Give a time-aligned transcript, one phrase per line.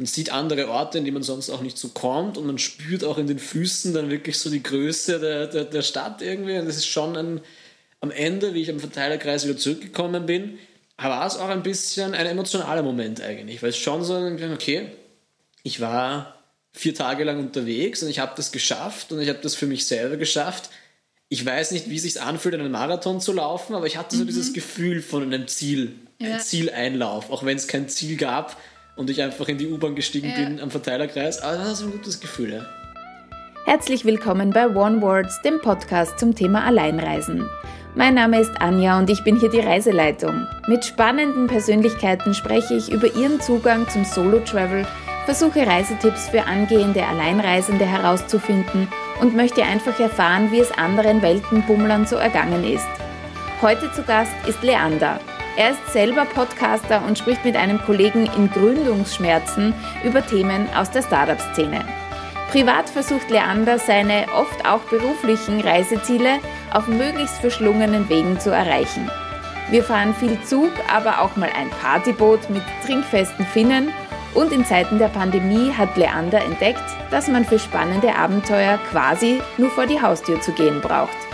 [0.00, 3.04] man sieht andere Orte, in die man sonst auch nicht so kommt und man spürt
[3.04, 6.56] auch in den Füßen dann wirklich so die Größe der, der, der Stadt irgendwie.
[6.56, 7.42] Und das ist schon ein,
[8.00, 10.58] am Ende, wie ich am Verteilerkreis wieder zurückgekommen bin,
[10.96, 14.14] war es auch ein bisschen ein emotionaler Moment eigentlich, weil es schon so,
[14.54, 14.86] okay,
[15.64, 16.42] ich war
[16.72, 19.84] vier Tage lang unterwegs und ich habe das geschafft und ich habe das für mich
[19.84, 20.70] selber geschafft.
[21.28, 24.22] Ich weiß nicht, wie es sich anfühlt, einen Marathon zu laufen, aber ich hatte so
[24.22, 24.28] mhm.
[24.28, 26.36] dieses Gefühl von einem Ziel, ja.
[26.36, 28.56] ein Zieleinlauf, auch wenn es kein Ziel gab
[28.96, 30.34] und ich einfach in die U-Bahn gestiegen ja.
[30.34, 31.40] bin am Verteilerkreis.
[31.40, 32.66] Aber das war ein gutes Gefühl, ja.
[33.64, 37.48] Herzlich willkommen bei One Words, dem Podcast zum Thema Alleinreisen.
[37.94, 40.46] Mein Name ist Anja und ich bin hier die Reiseleitung.
[40.66, 44.86] Mit spannenden Persönlichkeiten spreche ich über ihren Zugang zum Solo-Travel
[45.24, 48.88] versuche Reisetipps für angehende Alleinreisende herauszufinden
[49.20, 52.88] und möchte einfach erfahren, wie es anderen Weltenbummlern so ergangen ist.
[53.60, 55.20] Heute zu Gast ist Leander.
[55.56, 61.02] Er ist selber Podcaster und spricht mit einem Kollegen in Gründungsschmerzen über Themen aus der
[61.02, 61.84] Startup-Szene.
[62.50, 66.38] Privat versucht Leander seine oft auch beruflichen Reiseziele
[66.72, 69.10] auf möglichst verschlungenen Wegen zu erreichen.
[69.70, 73.92] Wir fahren viel Zug, aber auch mal ein Partyboot mit trinkfesten Finnen
[74.34, 79.70] und in Zeiten der Pandemie hat Leander entdeckt, dass man für spannende Abenteuer quasi nur
[79.70, 81.29] vor die Haustür zu gehen braucht.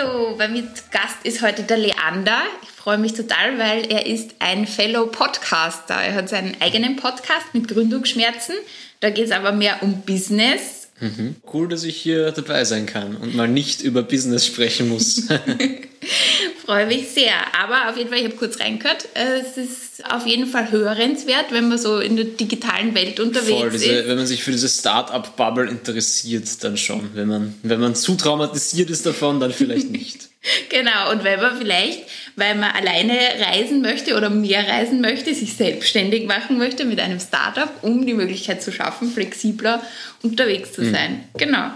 [0.00, 2.42] So, bei mir zu Gast ist heute der Leander.
[2.62, 5.94] Ich freue mich total, weil er ist ein Fellow Podcaster.
[5.94, 8.54] Er hat seinen eigenen Podcast mit Gründungsschmerzen.
[9.00, 11.36] Da geht es aber mehr um Business Mhm.
[11.52, 15.28] Cool, dass ich hier dabei sein kann und mal nicht über Business sprechen muss.
[16.68, 17.32] Freue mich sehr.
[17.58, 21.66] Aber auf jeden Fall, ich habe kurz reingehört, es ist auf jeden Fall hörenswert, wenn
[21.70, 24.06] man so in der digitalen Welt unterwegs Voll, diese, ist.
[24.06, 27.08] Wenn man sich für diese Start-up-Bubble interessiert, dann schon.
[27.14, 30.28] Wenn man, wenn man zu traumatisiert ist davon, dann vielleicht nicht.
[30.68, 32.02] genau, und wenn man vielleicht,
[32.36, 37.18] weil man alleine reisen möchte oder mehr reisen möchte, sich selbstständig machen möchte mit einem
[37.18, 39.82] Startup, um die Möglichkeit zu schaffen, flexibler
[40.22, 40.92] unterwegs zu mhm.
[40.92, 41.12] sein.
[41.12, 41.38] Mhm.
[41.38, 41.70] Genau.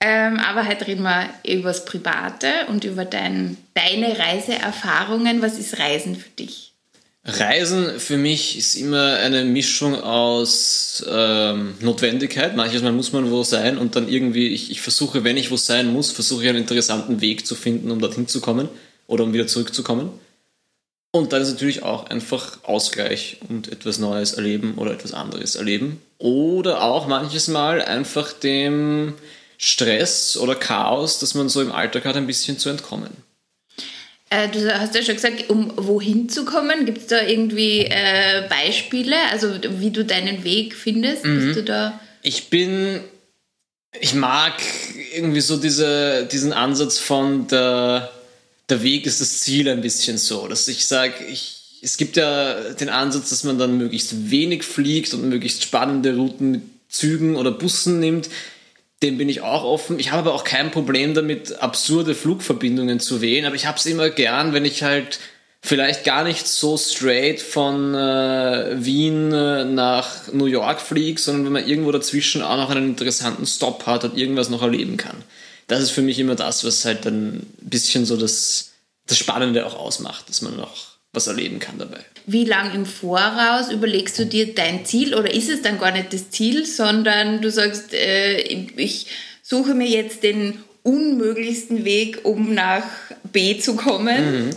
[0.00, 5.42] Ähm, aber heute reden wir über das Private und über dein, deine Reiseerfahrungen.
[5.42, 6.72] Was ist Reisen für dich?
[7.24, 12.56] Reisen für mich ist immer eine Mischung aus ähm, Notwendigkeit.
[12.56, 15.56] Manches Mal muss man wo sein und dann irgendwie, ich, ich versuche, wenn ich wo
[15.56, 18.68] sein muss, versuche ich einen interessanten Weg zu finden, um dorthin zu kommen
[19.08, 20.10] oder um wieder zurückzukommen.
[21.10, 26.00] Und dann ist natürlich auch einfach Ausgleich und etwas Neues erleben oder etwas anderes erleben.
[26.18, 29.14] Oder auch manches Mal einfach dem
[29.58, 33.10] Stress oder Chaos, das man so im Alltag hat, ein bisschen zu entkommen.
[34.30, 38.46] Äh, du hast ja schon gesagt, um wohin zu kommen, gibt es da irgendwie äh,
[38.48, 41.24] Beispiele, also wie du deinen Weg findest?
[41.24, 41.46] Mhm.
[41.46, 42.00] Bist du da?
[42.22, 43.00] Ich bin,
[44.00, 44.54] ich mag
[45.14, 48.12] irgendwie so diese, diesen Ansatz von der,
[48.68, 52.74] der Weg ist das Ziel ein bisschen so, dass ich sage, ich, es gibt ja
[52.74, 57.50] den Ansatz, dass man dann möglichst wenig fliegt und möglichst spannende Routen mit Zügen oder
[57.50, 58.28] Bussen nimmt
[59.02, 59.98] dem bin ich auch offen.
[59.98, 63.86] Ich habe aber auch kein Problem damit, absurde Flugverbindungen zu wählen, aber ich habe es
[63.86, 65.20] immer gern, wenn ich halt
[65.60, 71.52] vielleicht gar nicht so straight von äh, Wien äh, nach New York fliege, sondern wenn
[71.52, 75.16] man irgendwo dazwischen auch noch einen interessanten Stop hat und irgendwas noch erleben kann.
[75.66, 78.72] Das ist für mich immer das, was halt dann ein bisschen so das,
[79.06, 82.00] das Spannende auch ausmacht, dass man noch was erleben kann dabei.
[82.26, 86.12] Wie lange im Voraus überlegst du dir dein Ziel oder ist es dann gar nicht
[86.12, 88.38] das Ziel, sondern du sagst, äh,
[88.76, 89.06] ich
[89.42, 92.84] suche mir jetzt den unmöglichsten Weg, um nach
[93.32, 94.46] B zu kommen?
[94.46, 94.50] Mhm.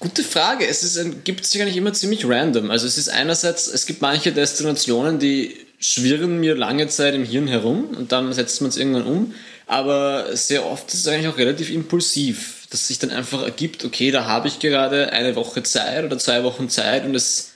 [0.00, 0.66] Gute Frage.
[0.66, 2.72] Es ist gibt sich eigentlich immer ziemlich random.
[2.72, 7.46] Also es ist einerseits, es gibt manche Destinationen, die schwirren mir lange Zeit im Hirn
[7.46, 9.34] herum und dann setzt man es irgendwann um.
[9.66, 14.10] Aber sehr oft ist es eigentlich auch relativ impulsiv dass sich dann einfach ergibt, okay,
[14.10, 17.50] da habe ich gerade eine Woche Zeit oder zwei Wochen Zeit und es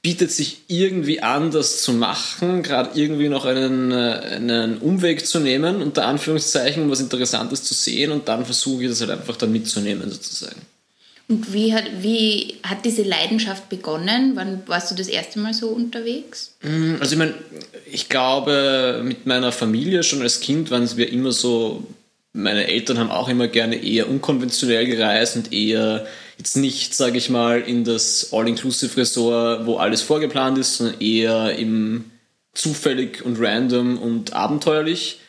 [0.00, 5.38] bietet sich irgendwie an, das zu machen, gerade irgendwie noch einen, äh, einen Umweg zu
[5.38, 9.36] nehmen, unter Anführungszeichen, um was Interessantes zu sehen und dann versuche ich das halt einfach
[9.36, 10.62] dann mitzunehmen sozusagen.
[11.28, 14.32] Und wie hat, wie hat diese Leidenschaft begonnen?
[14.34, 16.54] Wann warst du das erste Mal so unterwegs?
[16.62, 17.34] Mm, also ich meine,
[17.92, 21.86] ich glaube, mit meiner Familie schon als Kind waren wir immer so
[22.38, 26.06] meine Eltern haben auch immer gerne eher unkonventionell gereist und eher
[26.38, 32.04] jetzt nicht, sage ich mal, in das All-Inclusive-Resort, wo alles vorgeplant ist, sondern eher im
[32.54, 35.20] zufällig und random und abenteuerlich.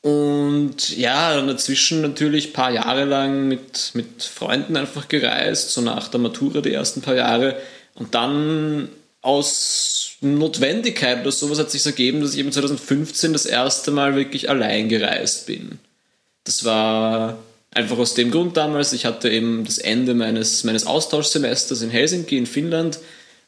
[0.00, 5.82] Und ja, dann dazwischen natürlich ein paar Jahre lang mit, mit Freunden einfach gereist, so
[5.82, 7.60] nach der Matura die ersten paar Jahre.
[7.94, 8.88] Und dann
[9.20, 14.48] aus Notwendigkeit oder sowas hat sich ergeben, dass ich eben 2015 das erste Mal wirklich
[14.48, 15.78] allein gereist bin.
[16.48, 17.36] Das war
[17.72, 22.38] einfach aus dem Grund damals, ich hatte eben das Ende meines, meines Austauschsemesters in Helsinki
[22.38, 23.00] in Finnland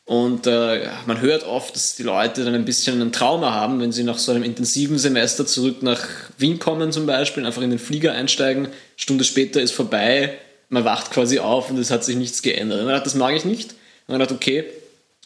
[0.05, 3.91] Und äh, man hört oft, dass die Leute dann ein bisschen ein Trauma haben, wenn
[3.91, 6.07] sie nach so einem intensiven Semester zurück nach
[6.37, 10.35] Wien kommen zum Beispiel, einfach in den Flieger einsteigen, Stunde später ist vorbei,
[10.69, 12.81] man wacht quasi auf und es hat sich nichts geändert.
[12.81, 13.71] Und man dachte, das mag ich nicht.
[14.09, 14.65] Und man dachte, okay,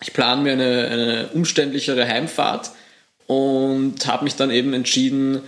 [0.00, 2.70] ich plane mir eine, eine umständlichere Heimfahrt
[3.26, 5.42] und habe mich dann eben entschieden,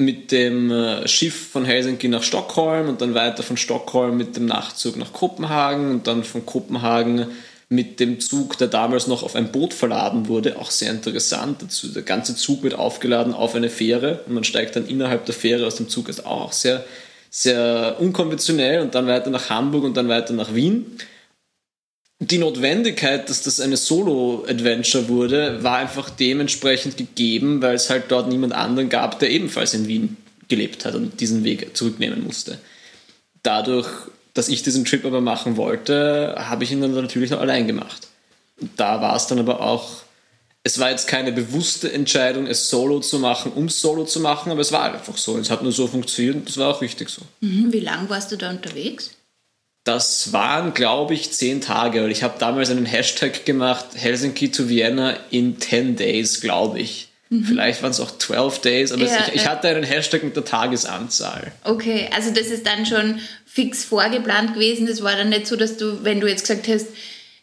[0.00, 4.46] mit dem äh, Schiff von Helsinki nach Stockholm und dann weiter von Stockholm mit dem
[4.46, 7.26] Nachtzug nach Kopenhagen und dann von Kopenhagen
[7.68, 11.64] mit dem Zug, der damals noch auf ein Boot verladen wurde, auch sehr interessant.
[11.94, 15.66] Der ganze Zug wird aufgeladen auf eine Fähre und man steigt dann innerhalb der Fähre
[15.66, 16.08] aus dem Zug.
[16.08, 16.84] Ist auch sehr,
[17.30, 20.98] sehr unkonventionell und dann weiter nach Hamburg und dann weiter nach Wien.
[22.20, 28.28] Die Notwendigkeit, dass das eine Solo-Adventure wurde, war einfach dementsprechend gegeben, weil es halt dort
[28.28, 30.16] niemand anderen gab, der ebenfalls in Wien
[30.48, 32.58] gelebt hat und diesen Weg zurücknehmen musste.
[33.42, 33.88] Dadurch
[34.34, 38.08] dass ich diesen Trip aber machen wollte, habe ich ihn dann natürlich noch allein gemacht.
[38.76, 40.02] Da war es dann aber auch,
[40.62, 44.52] es war jetzt keine bewusste Entscheidung, es solo zu machen, um es solo zu machen,
[44.52, 45.38] aber es war einfach so.
[45.38, 47.22] Es hat nur so funktioniert und es war auch richtig so.
[47.40, 49.10] Mhm, wie lange warst du da unterwegs?
[49.84, 52.04] Das waren, glaube ich, zehn Tage.
[52.04, 57.08] Und ich habe damals einen Hashtag gemacht, Helsinki to Vienna in 10 Days, glaube ich.
[57.30, 57.44] Mhm.
[57.44, 60.44] Vielleicht waren es auch 12 Days, aber ja, ich, ich, hatte einen Hashtag mit der
[60.44, 61.52] Tagesanzahl.
[61.64, 64.86] Okay, also das ist dann schon fix vorgeplant gewesen.
[64.86, 66.86] Das war dann nicht so, dass du, wenn du jetzt gesagt hast,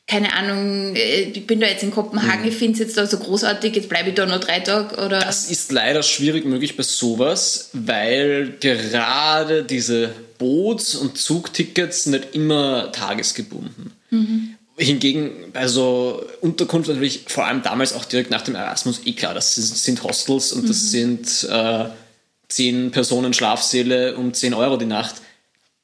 [0.07, 2.48] keine Ahnung, äh, ich bin da jetzt in Kopenhagen, mhm.
[2.48, 5.19] ich finde es jetzt da so großartig, jetzt bleibe ich da noch drei Tage oder.
[5.19, 12.92] Das ist leider schwierig möglich bei sowas, weil gerade diese Boots- und Zugtickets nicht immer
[12.94, 13.92] tagesgebunden.
[14.09, 14.56] Mhm.
[14.77, 19.33] Hingegen bei so Unterkunft natürlich vor allem damals auch direkt nach dem Erasmus, eh klar,
[19.33, 20.88] das sind Hostels und das mhm.
[20.88, 21.86] sind äh,
[22.48, 25.15] 10 Personen Schlafsäle um 10 Euro die Nacht.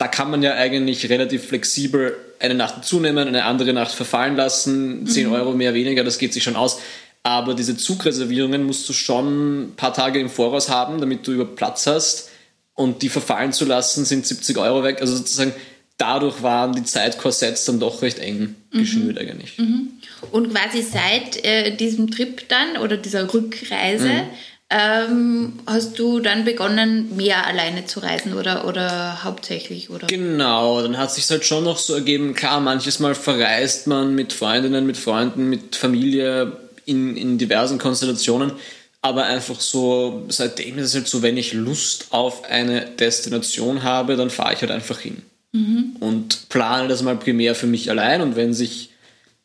[0.04, 5.08] Da kann man ja eigentlich relativ flexibel eine Nacht zunehmen, eine andere Nacht verfallen lassen,
[5.08, 5.34] 10 mhm.
[5.34, 6.82] Euro mehr, weniger, das geht sich schon aus.
[7.24, 11.46] Aber diese Zugreservierungen musst du schon ein paar Tage im Voraus haben, damit du über
[11.46, 12.32] Platz hast.
[12.74, 15.00] Und die verfallen zu lassen, sind 70 Euro weg.
[15.00, 15.54] Also sozusagen
[15.98, 18.80] dadurch waren die Zeitkorsetts dann doch recht eng mhm.
[18.80, 19.22] geschnürt mhm.
[19.22, 19.58] eigentlich.
[19.58, 19.88] Mhm.
[20.34, 24.30] Und quasi seit äh, diesem Trip dann oder dieser Rückreise mhm.
[24.76, 29.92] Ähm, hast du dann begonnen, mehr alleine zu reisen oder, oder hauptsächlich?
[29.92, 30.08] Oder?
[30.08, 34.34] Genau, dann hat sich halt schon noch so ergeben, klar, manches Mal verreist man mit
[34.34, 36.54] Freundinnen, mit Freunden, mit Familie
[36.86, 38.54] in, in diversen Konstellationen.
[39.02, 44.16] Aber einfach so, seitdem ist es halt so, wenn ich Lust auf eine Destination habe,
[44.16, 45.22] dann fahre ich halt einfach hin
[45.52, 45.98] mhm.
[46.00, 48.22] und plane das mal primär für mich allein.
[48.22, 48.90] Und wenn sich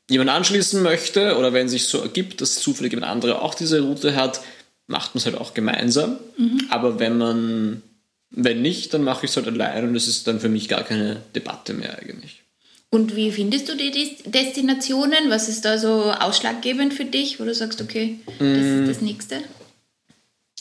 [0.09, 4.17] jemand anschließen möchte oder wenn sich so ergibt, dass zufällig jemand andere auch diese Route
[4.17, 4.41] hat,
[4.89, 6.19] macht man es halt auch gemeinsam.
[6.37, 6.63] Mhm.
[6.71, 7.83] Aber wenn man,
[8.31, 10.83] wenn nicht, dann mache ich es halt allein und es ist dann für mich gar
[10.83, 12.43] keine Debatte mehr eigentlich.
[12.91, 13.93] Und wie findest du die
[14.27, 15.29] Destinationen?
[15.29, 18.87] Was ist da so ausschlaggebend für dich, wo du sagst, okay, das ist mm.
[18.87, 19.37] das Nächste?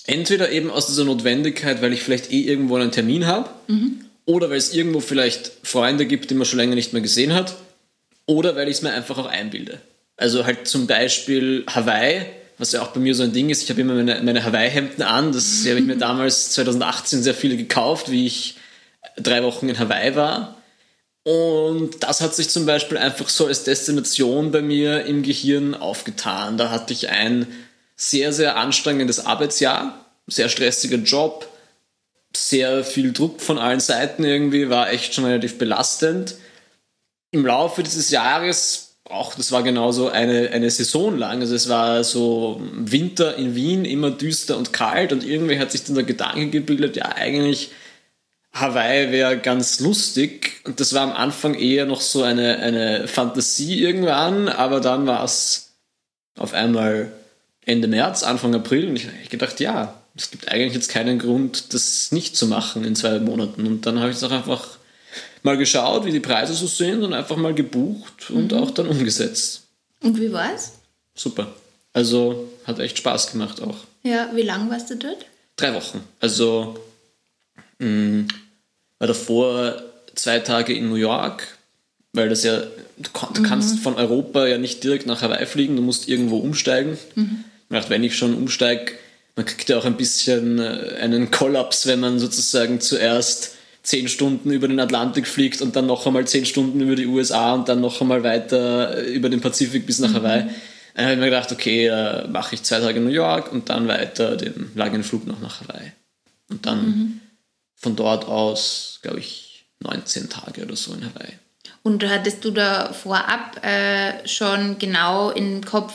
[0.06, 4.01] Entweder eben aus dieser Notwendigkeit, weil ich vielleicht eh irgendwo einen Termin habe, mhm.
[4.27, 7.56] Oder weil es irgendwo vielleicht Freunde gibt, die man schon länger nicht mehr gesehen hat.
[8.25, 9.80] Oder weil ich es mir einfach auch einbilde.
[10.18, 12.25] Also halt zum Beispiel Hawaii,
[12.57, 13.63] was ja auch bei mir so ein Ding ist.
[13.63, 15.31] Ich habe immer meine, meine Hawaii-Hemden an.
[15.31, 18.56] Das habe ich mir damals 2018 sehr viele gekauft, wie ich
[19.18, 20.56] drei Wochen in Hawaii war.
[21.24, 26.57] Und das hat sich zum Beispiel einfach so als Destination bei mir im Gehirn aufgetan.
[26.57, 27.48] Da hatte ich ein
[27.95, 31.52] sehr, sehr anstrengendes Arbeitsjahr, sehr stressiger Job,
[32.35, 36.35] sehr viel Druck von allen Seiten irgendwie, war echt schon relativ belastend.
[37.31, 42.04] Im Laufe dieses Jahres, auch das war genauso eine, eine Saison lang, also es war
[42.04, 46.49] so Winter in Wien, immer düster und kalt und irgendwie hat sich dann der Gedanke
[46.49, 47.71] gebildet, ja eigentlich
[48.54, 53.81] Hawaii wäre ganz lustig und das war am Anfang eher noch so eine, eine Fantasie
[53.81, 55.73] irgendwann, aber dann war es
[56.37, 57.11] auf einmal
[57.66, 61.73] Ende März, Anfang April und ich habe gedacht, ja, es gibt eigentlich jetzt keinen Grund,
[61.73, 63.68] das nicht zu machen in zwei Monaten.
[63.68, 64.77] Und dann habe ich es auch einfach
[65.47, 68.57] mal geschaut, wie die Preise so sind und einfach mal gebucht und mhm.
[68.57, 69.63] auch dann umgesetzt.
[70.04, 70.73] Und wie war es?
[71.16, 71.47] Super.
[71.94, 73.77] Also hat echt Spaß gemacht auch.
[74.04, 75.25] Ja, wie lange warst du dort?
[75.56, 76.04] Drei Wochen.
[76.19, 76.77] Also
[77.80, 78.27] mh, mm,
[78.99, 79.81] war davor
[80.16, 81.47] zwei Tage in New York,
[82.13, 82.61] weil das ja,
[82.97, 83.80] du, kannst mhm.
[83.80, 86.97] von Europa ja nicht direkt nach Hawaii fliegen, du musst irgendwo umsteigen.
[87.16, 87.45] Mhm.
[87.69, 88.94] Ich dachte, wenn ich schon umsteige,
[89.35, 93.56] man kriegt ja auch ein bisschen äh, einen Kollaps, wenn man sozusagen zuerst
[93.87, 97.53] zehn Stunden über den Atlantik fliegt und dann noch einmal zehn Stunden über die USA
[97.53, 100.15] und dann noch einmal weiter äh, über den Pazifik bis nach mhm.
[100.15, 100.45] Hawaii.
[100.94, 103.69] Dann habe ich mir gedacht, okay, äh, mache ich zwei Tage in New York und
[103.69, 105.94] dann weiter den langen Flug noch nach Hawaii.
[106.49, 107.21] Und dann mhm.
[107.77, 111.31] von dort aus, glaube ich, 19 Tage oder so in Hawaii.
[111.81, 115.94] Und hattest du da vorab äh, schon genau im Kopf,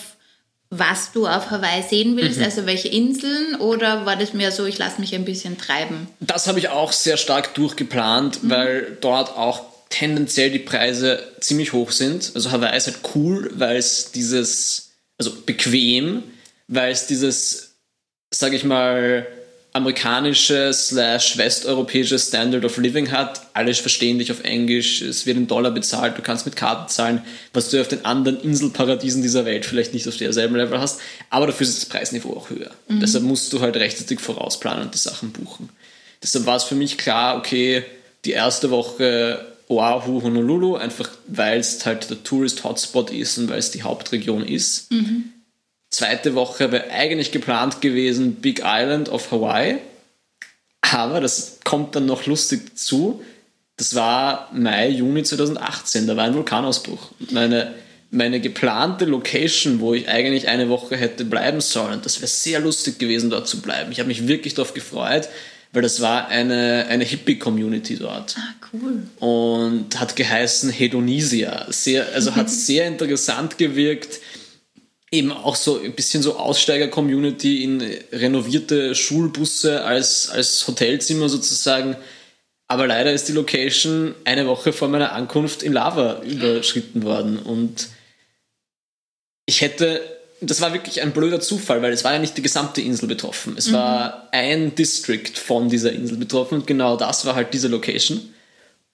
[0.75, 2.45] was du auf Hawaii sehen willst, mhm.
[2.45, 6.09] also welche Inseln, oder war das mehr so, ich lasse mich ein bisschen treiben?
[6.21, 8.51] Das habe ich auch sehr stark durchgeplant, mhm.
[8.51, 12.33] weil dort auch tendenziell die Preise ziemlich hoch sind.
[12.35, 16.23] Also Hawaii ist halt cool, weil es dieses, also bequem,
[16.69, 17.75] weil es dieses,
[18.33, 19.27] sage ich mal,
[19.75, 23.41] amerikanische slash westeuropäische Standard of Living hat.
[23.55, 27.23] Alle verstehen dich auf Englisch, es wird in Dollar bezahlt, du kannst mit Karten zahlen,
[27.55, 31.01] was du auf den anderen Inselparadiesen dieser Welt vielleicht nicht auf derselben Level hast.
[31.31, 32.71] Aber dafür ist das Preisniveau auch höher.
[32.89, 33.01] Mhm.
[33.01, 35.71] Deshalb musst du halt rechtzeitig vorausplanen und die Sachen buchen.
[36.23, 37.83] Deshalb war es für mich klar, okay,
[38.27, 43.71] die erste Woche Oahu, Honolulu, einfach weil es halt der Tourist-Hotspot ist und weil es
[43.71, 44.93] die Hauptregion ist.
[44.93, 45.33] Mhm
[45.93, 49.77] zweite Woche wäre eigentlich geplant gewesen Big Island of Hawaii.
[50.81, 53.23] Aber das kommt dann noch lustig zu.
[53.77, 57.13] Das war Mai, Juni 2018, da war ein Vulkanausbruch.
[57.31, 57.75] Meine,
[58.11, 62.99] meine geplante Location, wo ich eigentlich eine Woche hätte bleiben sollen, das wäre sehr lustig
[62.99, 63.93] gewesen, dort zu bleiben.
[63.93, 65.29] Ich habe mich wirklich darauf gefreut,
[65.73, 68.37] weil das war eine, eine Hippie-Community dort.
[68.39, 69.03] Ah, cool.
[69.19, 71.67] Und hat geheißen Hedonisia.
[71.71, 74.21] Sehr, also hat sehr interessant gewirkt
[75.13, 81.97] eben auch so ein bisschen so Aussteiger-Community in renovierte Schulbusse als, als Hotelzimmer sozusagen.
[82.67, 87.39] Aber leider ist die Location eine Woche vor meiner Ankunft in Lava überschritten worden.
[87.39, 87.89] Und
[89.45, 90.01] ich hätte,
[90.41, 93.55] das war wirklich ein blöder Zufall, weil es war ja nicht die gesamte Insel betroffen.
[93.59, 93.75] Es mhm.
[93.75, 98.33] war ein District von dieser Insel betroffen und genau das war halt diese Location.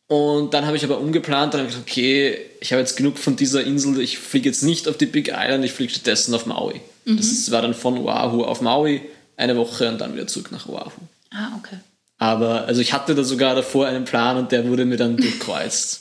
[0.09, 3.19] Und dann habe ich aber umgeplant, dann habe ich gesagt, okay, ich habe jetzt genug
[3.19, 6.47] von dieser Insel, ich fliege jetzt nicht auf die Big Island, ich fliege stattdessen auf
[6.47, 6.81] Maui.
[7.05, 7.19] Mhm.
[7.19, 9.03] Das war dann von Oahu auf Maui
[9.37, 10.91] eine Woche und dann wieder zurück nach Oahu.
[11.31, 11.77] Ah, okay.
[12.17, 16.01] Aber also ich hatte da sogar davor einen Plan und der wurde mir dann durchkreuzt.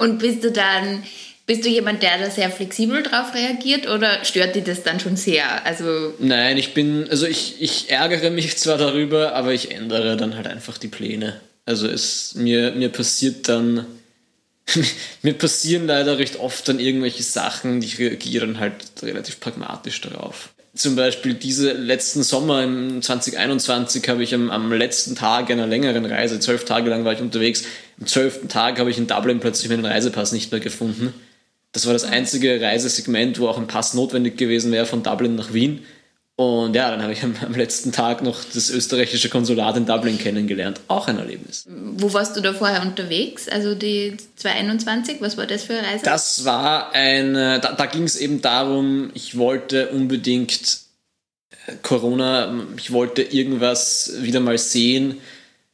[0.00, 1.04] und bist du dann,
[1.46, 5.16] bist du jemand, der da sehr flexibel drauf reagiert oder stört dich das dann schon
[5.16, 5.64] sehr?
[5.64, 10.34] Also Nein, ich bin, also ich, ich ärgere mich zwar darüber, aber ich ändere dann
[10.34, 11.40] halt einfach die Pläne.
[11.66, 13.86] Also es, mir, mir passiert dann,
[15.22, 20.00] mir passieren leider recht oft dann irgendwelche Sachen, die ich reagiere dann halt relativ pragmatisch
[20.00, 20.50] darauf.
[20.74, 26.04] Zum Beispiel diese letzten Sommer im 2021 habe ich am, am letzten Tag einer längeren
[26.04, 27.62] Reise, zwölf Tage lang war ich unterwegs,
[28.00, 31.14] am zwölften Tag habe ich in Dublin plötzlich meinen Reisepass nicht mehr gefunden.
[31.70, 35.52] Das war das einzige Reisesegment, wo auch ein Pass notwendig gewesen wäre von Dublin nach
[35.52, 35.84] Wien.
[36.36, 40.18] Und ja, dann habe ich am, am, letzten Tag noch das österreichische Konsulat in Dublin
[40.18, 40.80] kennengelernt.
[40.88, 41.64] Auch ein Erlebnis.
[41.68, 43.48] Wo warst du da vorher unterwegs?
[43.48, 46.04] Also die 221, was war das für eine Reise?
[46.04, 50.80] Das war ein, da, da ging es eben darum, ich wollte unbedingt
[51.66, 55.18] äh, Corona, ich wollte irgendwas wieder mal sehen,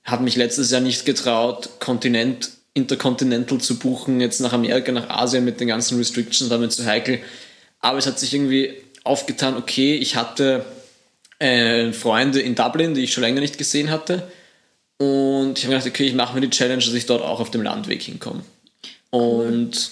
[0.04, 5.44] habe mich letztes Jahr nicht getraut, Kontinent, Intercontinental zu buchen, jetzt nach Amerika, nach Asien
[5.44, 7.20] mit den ganzen Restrictions, damit zu heikel.
[7.80, 10.64] Aber es hat sich irgendwie aufgetan, okay, ich hatte
[11.38, 14.30] äh, Freunde in Dublin, die ich schon länger nicht gesehen hatte.
[14.98, 17.50] Und ich habe gedacht, okay, ich mache mir die Challenge, dass ich dort auch auf
[17.50, 18.42] dem Landweg hinkomme.
[19.10, 19.90] Und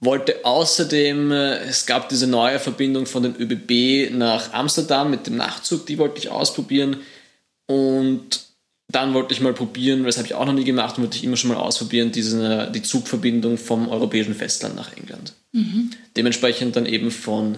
[0.00, 5.36] wollte außerdem, äh, es gab diese neue Verbindung von den ÖBB nach Amsterdam mit dem
[5.36, 6.98] Nachtzug, die wollte ich ausprobieren.
[7.66, 8.46] Und
[8.88, 11.36] dann wollte ich mal probieren, das habe ich auch noch nie gemacht, wollte ich immer
[11.36, 15.32] schon mal ausprobieren, diese, die Zugverbindung vom europäischen Festland nach England.
[15.52, 15.90] Mhm.
[16.16, 17.56] Dementsprechend dann eben von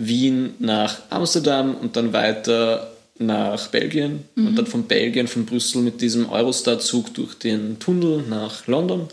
[0.00, 4.48] Wien nach Amsterdam und dann weiter nach Belgien mhm.
[4.48, 9.08] und dann von Belgien, von Brüssel mit diesem Eurostar-Zug durch den Tunnel nach London.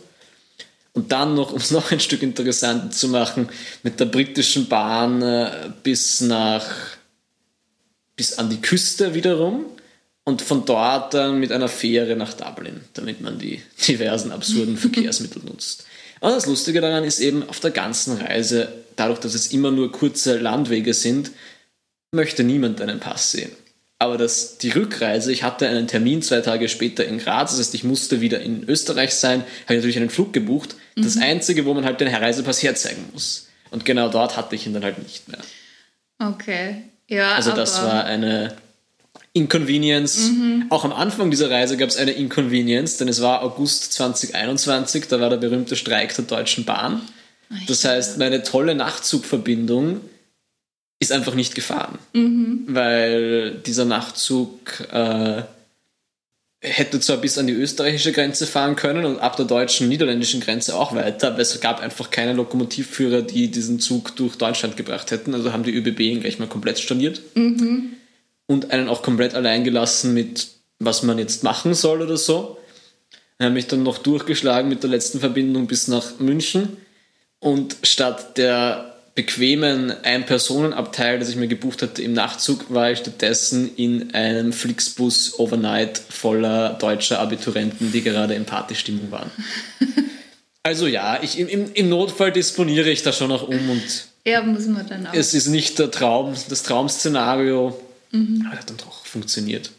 [0.93, 3.49] Und dann noch, um es noch ein Stück interessanter zu machen,
[3.83, 6.65] mit der britischen Bahn äh, bis nach
[8.15, 9.65] bis an die Küste wiederum
[10.23, 15.43] und von dort dann mit einer Fähre nach Dublin, damit man die diversen absurden Verkehrsmittel
[15.45, 15.85] nutzt.
[16.19, 19.91] Und das Lustige daran ist eben, auf der ganzen Reise, dadurch, dass es immer nur
[19.91, 21.31] kurze Landwege sind,
[22.11, 23.51] möchte niemand einen Pass sehen.
[23.99, 27.73] Aber das, die Rückreise, ich hatte einen Termin zwei Tage später in Graz, das heißt,
[27.73, 30.75] ich musste wieder in Österreich sein, habe natürlich einen Flug gebucht.
[30.95, 31.03] Mhm.
[31.03, 33.47] Das Einzige, wo man halt den Reisepass herzeigen muss.
[33.71, 35.39] Und genau dort hatte ich ihn dann halt nicht mehr.
[36.19, 36.83] Okay.
[37.07, 38.55] Ja, also das war eine
[39.37, 40.31] Inconvenience.
[40.31, 40.65] Mhm.
[40.69, 45.19] Auch am Anfang dieser Reise gab es eine Inconvenience, denn es war August 2021, da
[45.19, 47.01] war der berühmte Streik der Deutschen Bahn.
[47.67, 50.01] Das heißt, meine tolle Nachtzugverbindung
[50.99, 52.65] ist einfach nicht gefahren, mhm.
[52.67, 55.43] weil dieser Nachtzug äh,
[56.59, 60.75] hätte zwar bis an die österreichische Grenze fahren können und ab der deutschen, niederländischen Grenze
[60.75, 65.33] auch weiter, aber es gab einfach keine Lokomotivführer, die diesen Zug durch Deutschland gebracht hätten.
[65.35, 67.21] Also haben die ÖBB ihn gleich mal komplett storniert.
[67.35, 67.96] Mhm
[68.47, 70.47] und einen auch komplett allein gelassen mit,
[70.79, 72.57] was man jetzt machen soll oder so.
[73.37, 76.77] Ich habe mich dann noch durchgeschlagen mit der letzten Verbindung bis nach München.
[77.39, 83.75] Und statt der bequemen Ein-Personen-Abteil, das ich mir gebucht hatte im Nachtzug, war ich stattdessen
[83.75, 89.31] in einem Flixbus overnight voller deutscher Abiturienten, die gerade in Partystimmung waren.
[90.63, 94.67] also ja, ich, im, im Notfall disponiere ich da schon auch um und ja, muss
[94.67, 95.13] man dann auch.
[95.13, 97.75] es ist nicht der Traum, das Traumszenario,
[98.11, 98.45] mhm.
[98.47, 99.71] aber hat dann doch funktioniert.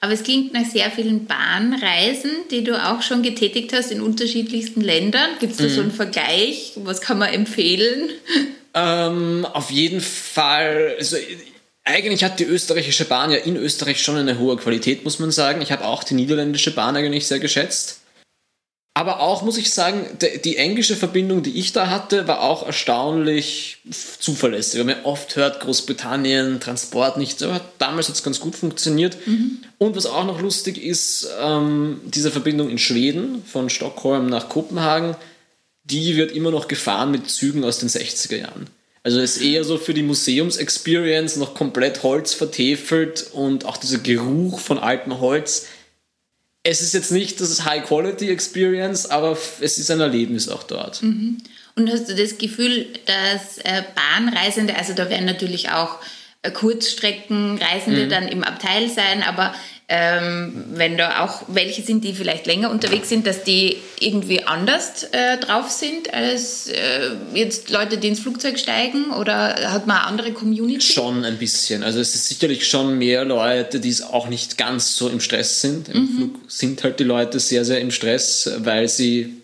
[0.00, 4.80] Aber es klingt nach sehr vielen Bahnreisen, die du auch schon getätigt hast in unterschiedlichsten
[4.80, 5.30] Ländern.
[5.40, 5.70] Gibt es da mhm.
[5.70, 6.72] so einen Vergleich?
[6.76, 8.10] Was kann man empfehlen?
[8.74, 10.94] Ähm, auf jeden Fall.
[10.98, 11.16] Also,
[11.84, 15.62] eigentlich hat die österreichische Bahn ja in Österreich schon eine hohe Qualität, muss man sagen.
[15.62, 18.02] Ich habe auch die niederländische Bahn eigentlich sehr geschätzt.
[18.98, 20.04] Aber auch, muss ich sagen,
[20.44, 23.78] die englische Verbindung, die ich da hatte, war auch erstaunlich
[24.18, 24.80] zuverlässig.
[24.80, 29.16] Wenn man oft hört, Großbritannien, Transport nicht, aber damals hat es ganz gut funktioniert.
[29.24, 29.58] Mhm.
[29.78, 35.14] Und was auch noch lustig ist, ähm, diese Verbindung in Schweden, von Stockholm nach Kopenhagen,
[35.84, 38.66] die wird immer noch gefahren mit Zügen aus den 60er Jahren.
[39.04, 44.58] Also ist eher so für die Museumsexperience noch komplett Holz vertefelt und auch dieser Geruch
[44.58, 45.66] von altem Holz.
[46.70, 51.02] Es ist jetzt nicht das High-Quality-Experience, aber es ist ein Erlebnis auch dort.
[51.02, 51.38] Mhm.
[51.76, 55.96] Und hast du das Gefühl, dass äh, Bahnreisende, also da werden natürlich auch
[56.42, 58.10] äh, Kurzstreckenreisende mhm.
[58.10, 59.54] dann im Abteil sein, aber
[59.90, 65.04] ähm, wenn da auch welche sind, die vielleicht länger unterwegs sind, dass die irgendwie anders
[65.12, 69.12] äh, drauf sind als äh, jetzt Leute, die ins Flugzeug steigen?
[69.12, 70.82] Oder hat man eine andere Community?
[70.82, 71.82] Schon ein bisschen.
[71.82, 75.62] Also es ist sicherlich schon mehr Leute, die es auch nicht ganz so im Stress
[75.62, 75.88] sind.
[75.88, 76.16] Im mhm.
[76.16, 79.38] Flug sind halt die Leute sehr, sehr im Stress, weil sie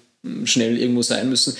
[0.45, 1.57] schnell irgendwo sein müssen.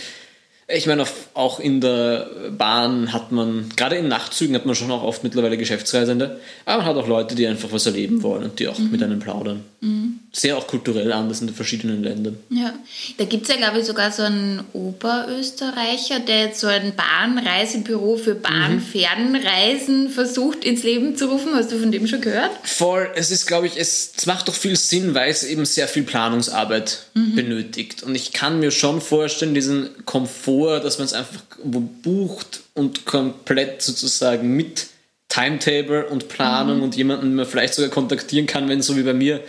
[0.67, 1.05] Ich meine,
[1.35, 5.59] auch in der Bahn hat man, gerade in Nachtzügen hat man schon auch oft mittlerweile
[5.59, 8.91] Geschäftsreisende, aber man hat auch Leute, die einfach was erleben wollen und die auch mhm.
[8.91, 9.63] mit einem plaudern.
[9.83, 10.21] Mhm.
[10.33, 12.39] Sehr auch kulturell anders in den verschiedenen Ländern.
[12.49, 12.73] Ja,
[13.19, 18.17] da gibt es ja, glaube ich, sogar so einen Oberösterreicher, der jetzt so ein Bahnreisebüro
[18.17, 20.11] für Bahnfernreisen mhm.
[20.11, 21.55] versucht ins Leben zu rufen.
[21.55, 22.51] Hast du von dem schon gehört?
[22.63, 23.11] Voll.
[23.15, 26.05] Es ist, glaube ich, es, es macht doch viel Sinn, weil es eben sehr viel
[26.05, 27.35] Planungsarbeit mhm.
[27.35, 28.03] benötigt.
[28.03, 33.05] Und ich kann mir schon vorstellen, diesen Komfort vor, dass man es einfach bucht und
[33.05, 34.87] komplett sozusagen mit
[35.29, 36.83] Timetable und Planung mhm.
[36.85, 39.43] und jemanden man vielleicht sogar kontaktieren kann, wenn so wie bei mir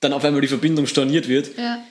[0.00, 1.58] dann auf einmal die Verbindung storniert wird.
[1.58, 1.82] Ja.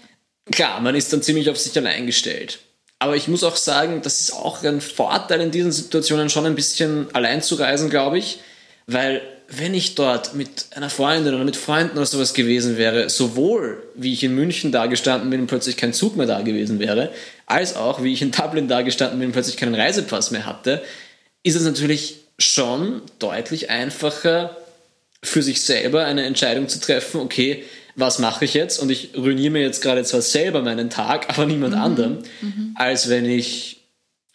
[0.52, 2.60] Klar, man ist dann ziemlich auf sich allein gestellt.
[2.99, 6.56] Aber ich muss auch sagen, das ist auch ein Vorteil in diesen Situationen schon ein
[6.56, 8.39] bisschen allein zu reisen, glaube ich,
[8.88, 9.21] weil
[9.57, 14.13] wenn ich dort mit einer Freundin oder mit Freunden oder sowas gewesen wäre, sowohl wie
[14.13, 17.11] ich in München da gestanden bin und plötzlich kein Zug mehr da gewesen wäre,
[17.45, 20.81] als auch wie ich in Dublin da gestanden bin und plötzlich keinen Reisepass mehr hatte,
[21.43, 24.57] ist es natürlich schon deutlich einfacher
[25.21, 27.63] für sich selber eine Entscheidung zu treffen, okay,
[27.95, 28.79] was mache ich jetzt?
[28.79, 31.81] Und ich ruiniere mir jetzt gerade zwar selber meinen Tag, aber niemand mhm.
[31.81, 32.75] anderem, mhm.
[32.75, 33.82] als wenn ich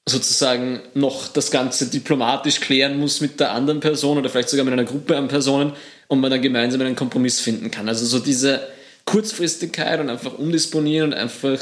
[0.09, 4.73] sozusagen noch das Ganze diplomatisch klären muss mit der anderen Person oder vielleicht sogar mit
[4.73, 5.73] einer Gruppe an Personen
[6.09, 7.89] und man dann gemeinsam einen Kompromiss finden kann.
[7.89, 8.67] Also so diese
[9.05, 11.61] Kurzfristigkeit und einfach umdisponieren und einfach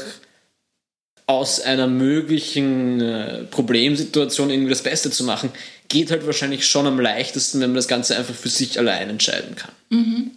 [1.27, 5.51] aus einer möglichen äh, Problemsituation irgendwie das Beste zu machen,
[5.89, 9.55] geht halt wahrscheinlich schon am leichtesten, wenn man das Ganze einfach für sich allein entscheiden
[9.55, 9.71] kann.
[9.89, 10.31] Mhm.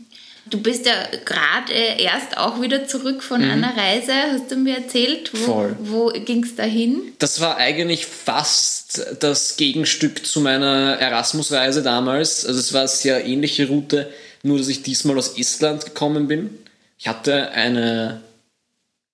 [0.50, 3.50] Du bist ja gerade äh, erst auch wieder zurück von mhm.
[3.50, 5.30] einer Reise, hast du mir erzählt.
[5.32, 5.76] Wo, Voll.
[5.78, 7.12] Wo ging es dahin?
[7.20, 12.44] Das war eigentlich fast das Gegenstück zu meiner Erasmus-Reise damals.
[12.44, 16.50] Also es war eine sehr ähnliche Route, nur dass ich diesmal aus Estland gekommen bin.
[16.98, 18.20] Ich hatte eine,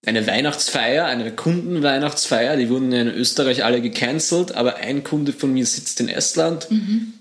[0.06, 2.56] eine Weihnachtsfeier, eine Kundenweihnachtsfeier.
[2.56, 6.70] Die wurden in Österreich alle gecancelt, aber ein Kunde von mir sitzt in Estland.
[6.70, 7.12] Mhm.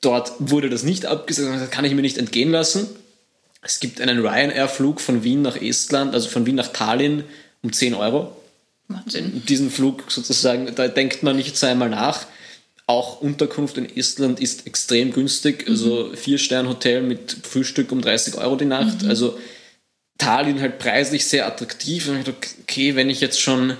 [0.00, 2.88] Dort wurde das nicht abgesagt, das kann ich mir nicht entgehen lassen.
[3.66, 7.24] Es gibt einen Ryanair-Flug von Wien nach Estland, also von Wien nach Tallinn
[7.62, 8.36] um 10 Euro.
[8.88, 9.42] Wahnsinn.
[9.48, 12.26] Diesen Flug sozusagen, da denkt man nicht zweimal nach.
[12.86, 15.66] Auch Unterkunft in Estland ist extrem günstig.
[15.66, 15.72] Mhm.
[15.72, 19.02] Also Vier-Stern-Hotel mit Frühstück um 30 Euro die Nacht.
[19.02, 19.08] Mhm.
[19.08, 19.36] Also
[20.18, 22.08] Tallinn halt preislich sehr attraktiv.
[22.08, 23.76] Und ich dachte, okay, wenn ich jetzt schon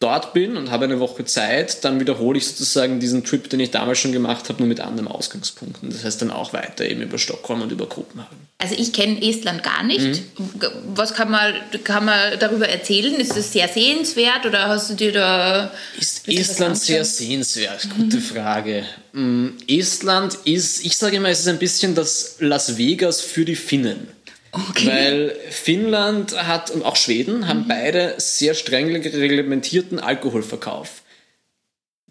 [0.00, 3.70] dort bin und habe eine Woche Zeit, dann wiederhole ich sozusagen diesen Trip, den ich
[3.70, 5.90] damals schon gemacht habe, nur mit anderen Ausgangspunkten.
[5.90, 8.36] Das heißt dann auch weiter eben über Stockholm und über Kopenhagen.
[8.58, 10.00] Also ich kenne Estland gar nicht.
[10.38, 10.48] Mhm.
[10.94, 11.54] Was kann man,
[11.84, 13.14] kann man darüber erzählen?
[13.14, 15.70] Ist es sehr sehenswert oder hast du dir da...
[15.98, 17.88] Ist Estland sehr sehenswert?
[17.96, 18.22] Gute mhm.
[18.22, 18.84] Frage.
[19.12, 23.56] Mm, Estland ist, ich sage immer, es ist ein bisschen das Las Vegas für die
[23.56, 24.08] Finnen.
[24.54, 24.86] Okay.
[24.86, 27.68] Weil Finnland hat und auch Schweden haben mhm.
[27.68, 31.02] beide sehr streng reglementierten Alkoholverkauf.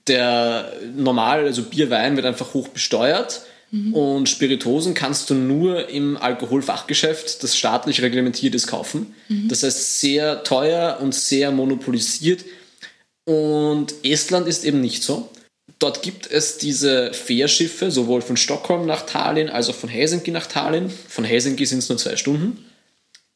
[0.07, 3.93] Der normal, also Bier, Wein wird einfach hoch besteuert Mhm.
[3.95, 9.15] Und Spiritosen kannst du nur im Alkoholfachgeschäft, das staatlich reglementiert ist, kaufen.
[9.27, 9.47] Mhm.
[9.49, 12.45] Das heißt, sehr teuer und sehr monopolisiert.
[13.25, 15.27] Und Estland ist eben nicht so.
[15.79, 20.47] Dort gibt es diese Fährschiffe, sowohl von Stockholm nach Tallinn als auch von Helsinki nach
[20.47, 20.89] Tallinn.
[20.89, 22.65] Von Helsinki sind es nur zwei Stunden.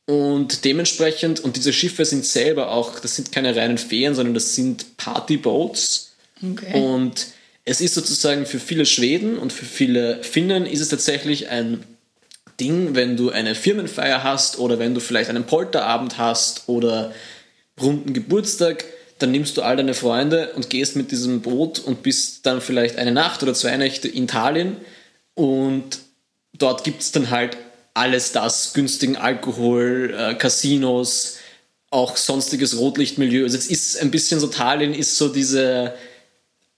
[0.06, 4.56] Und dementsprechend, und diese Schiffe sind selber auch, das sind keine reinen Fähren, sondern das
[4.56, 6.13] sind Partyboats.
[6.41, 6.80] Okay.
[6.80, 7.28] Und
[7.65, 11.84] es ist sozusagen für viele Schweden und für viele Finnen ist es tatsächlich ein
[12.62, 17.13] Ding, wenn du eine Firmenfeier hast oder wenn du vielleicht einen Polterabend hast oder
[17.82, 18.86] runden Geburtstag,
[19.19, 22.97] dann nimmst du all deine Freunde und gehst mit diesem Boot und bist dann vielleicht
[22.97, 24.77] eine Nacht oder zwei Nächte in Tallinn
[25.34, 25.99] und
[26.53, 27.58] dort gibt es dann halt
[27.93, 31.38] alles das, günstigen Alkohol, äh, Casinos,
[31.89, 33.43] auch sonstiges Rotlichtmilieu.
[33.43, 35.93] Also es ist ein bisschen so, Tallinn ist so diese,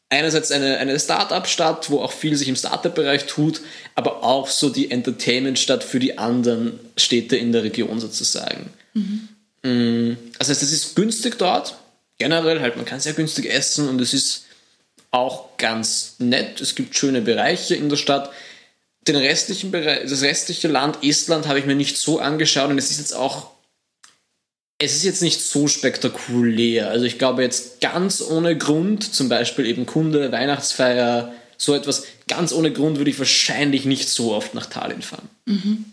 [0.10, 3.62] einerseits eine, eine Start-up-Stadt, wo auch viel sich im Start-up-Bereich tut,
[3.96, 8.70] aber auch so die Entertainment-Stadt für die anderen Städte in der Region sozusagen.
[8.94, 9.30] Mhm.
[9.64, 11.76] Mm, das heißt, es ist günstig dort,
[12.20, 14.46] generell halt, man kann sehr günstig essen und es ist
[15.12, 16.62] auch ganz nett.
[16.62, 18.30] Es gibt schöne Bereiche in der Stadt
[19.08, 22.92] den restlichen Bereich, das restliche Land Estland habe ich mir nicht so angeschaut und es
[22.92, 23.52] ist jetzt auch,
[24.78, 26.90] es ist jetzt nicht so spektakulär.
[26.90, 32.54] Also ich glaube jetzt ganz ohne Grund, zum Beispiel eben Kunde, Weihnachtsfeier, so etwas, ganz
[32.54, 35.30] ohne Grund würde ich wahrscheinlich nicht so oft nach Tallinn fahren.
[35.46, 35.86] Mhm.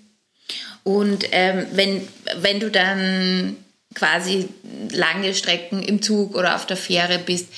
[0.84, 3.56] Und ähm, wenn, wenn du dann
[3.96, 4.48] quasi
[4.92, 7.48] lange Strecken im Zug oder auf der Fähre bist,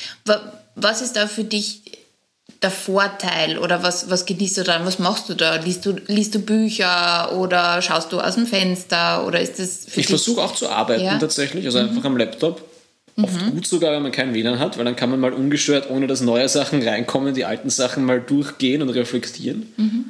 [0.77, 1.83] was ist da für dich
[2.63, 4.87] der Vorteil oder was, was genießt du dann?
[4.87, 5.57] Was machst du da?
[5.57, 10.01] Liest du, liest du Bücher oder schaust du aus dem Fenster oder ist das für
[10.01, 11.19] Ich versuche auch zu arbeiten ja?
[11.19, 11.91] tatsächlich, also mhm.
[11.91, 12.63] einfach am Laptop.
[13.21, 13.51] Oft mhm.
[13.51, 16.21] gut sogar, wenn man kein WLAN hat, weil dann kann man mal ungestört, ohne dass
[16.21, 19.73] neue Sachen reinkommen, die alten Sachen mal durchgehen und reflektieren.
[19.77, 20.05] Mhm.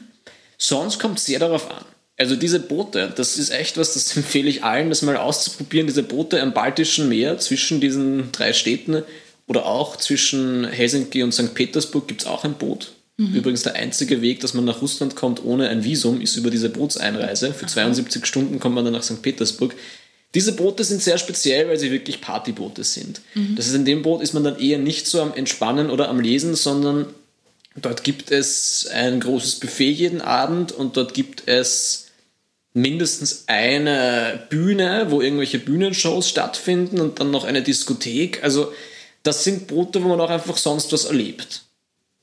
[0.58, 1.84] Sonst kommt es sehr darauf an.
[2.18, 5.86] Also diese Boote, das ist echt was, das empfehle ich allen, das mal auszuprobieren.
[5.86, 9.04] Diese Boote am Baltischen Meer zwischen diesen drei Städten,
[9.48, 11.54] oder auch zwischen Helsinki und St.
[11.54, 12.92] Petersburg gibt es auch ein Boot.
[13.16, 13.34] Mhm.
[13.34, 16.68] Übrigens der einzige Weg, dass man nach Russland kommt ohne ein Visum, ist über diese
[16.68, 17.52] Bootseinreise.
[17.52, 19.22] Für 72 Stunden kommt man dann nach St.
[19.22, 19.74] Petersburg.
[20.34, 23.22] Diese Boote sind sehr speziell, weil sie wirklich Partyboote sind.
[23.34, 23.56] Mhm.
[23.56, 26.20] Das heißt, in dem Boot ist man dann eher nicht so am Entspannen oder am
[26.20, 27.06] Lesen, sondern
[27.74, 32.07] dort gibt es ein großes Buffet jeden Abend und dort gibt es
[32.80, 38.42] mindestens eine Bühne, wo irgendwelche Bühnenshows stattfinden und dann noch eine Diskothek.
[38.42, 38.72] Also
[39.22, 41.62] das sind Boote, wo man auch einfach sonst was erlebt.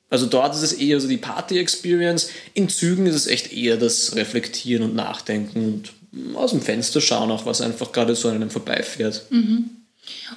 [0.09, 2.29] Also dort ist es eher so die Party-Experience.
[2.53, 7.31] In Zügen ist es echt eher das Reflektieren und Nachdenken und aus dem Fenster schauen,
[7.31, 9.25] auch was einfach gerade so an einem vorbeifährt.
[9.29, 9.69] Mhm.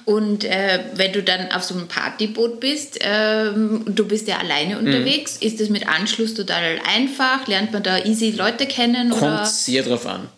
[0.05, 4.75] Und äh, wenn du dann auf so einem Partyboot bist, ähm, du bist ja alleine
[4.75, 4.87] mhm.
[4.87, 5.47] unterwegs, mhm.
[5.47, 7.47] ist das mit Anschluss total einfach?
[7.47, 9.09] Lernt man da easy Leute kennen?
[9.09, 9.45] Kommt oder?
[9.45, 10.29] sehr drauf an.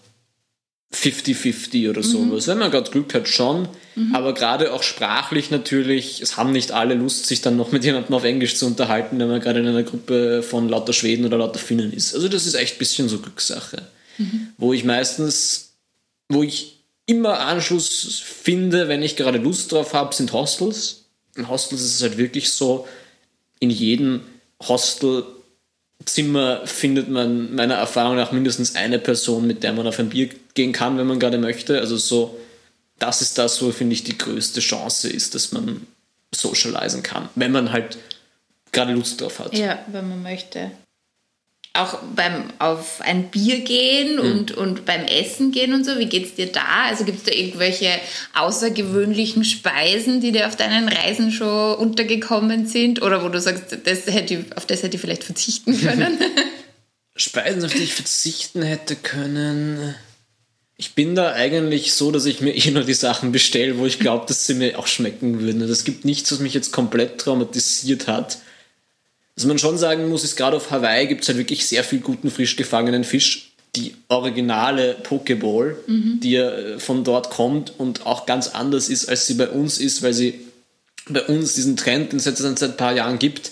[0.94, 2.46] 50-50 oder sowas.
[2.46, 2.52] Mhm.
[2.52, 3.68] Wenn man gerade Glück hat, schon.
[3.96, 4.14] Mhm.
[4.14, 8.14] Aber gerade auch sprachlich natürlich, es haben nicht alle Lust, sich dann noch mit jemandem
[8.14, 11.60] auf Englisch zu unterhalten, wenn man gerade in einer Gruppe von lauter Schweden oder lauter
[11.60, 12.14] Finnen ist.
[12.14, 13.84] Also das ist echt ein bisschen so Glückssache.
[14.18, 14.50] Mhm.
[14.58, 15.76] Wo ich meistens,
[16.30, 21.06] wo ich immer Anschluss finde, wenn ich gerade Lust drauf habe, sind Hostels.
[21.36, 22.88] In Hostels ist es halt wirklich so,
[23.60, 24.22] in jedem
[24.62, 25.24] Hostel
[26.06, 30.30] Zimmer findet man meiner Erfahrung nach mindestens eine Person, mit der man auf ein Bier
[30.54, 31.80] gehen kann, wenn man gerade möchte.
[31.80, 32.40] Also so,
[32.98, 35.86] das ist das, wo finde ich die größte Chance ist, dass man
[36.34, 37.98] socialisen kann, wenn man halt
[38.72, 39.56] gerade Lust drauf hat.
[39.56, 40.72] Ja, wenn man möchte
[41.74, 44.20] auch beim auf ein Bier gehen mhm.
[44.20, 46.88] und, und beim Essen gehen und so, wie geht es dir da?
[46.90, 47.90] Also gibt es da irgendwelche
[48.34, 53.02] außergewöhnlichen Speisen, die dir auf deinen Reisen schon untergekommen sind?
[53.02, 56.18] Oder wo du sagst, das hätte, auf das hätte ich vielleicht verzichten können?
[57.16, 59.96] Speisen, auf die ich verzichten hätte können.
[60.76, 64.00] Ich bin da eigentlich so, dass ich mir eh nur die Sachen bestelle, wo ich
[64.00, 65.62] glaube, dass sie mir auch schmecken würden.
[65.62, 68.40] Es gibt nichts, was mich jetzt komplett traumatisiert hat.
[69.36, 72.00] Was man schon sagen muss, ist gerade auf Hawaii gibt es halt wirklich sehr viel
[72.00, 73.54] guten, frisch gefangenen Fisch.
[73.78, 76.20] Die originale Pokeball, mhm.
[76.22, 79.78] die ja äh, von dort kommt und auch ganz anders ist, als sie bei uns
[79.78, 80.42] ist, weil sie
[81.08, 83.52] bei uns diesen Trend, den es jetzt seit ein paar Jahren gibt,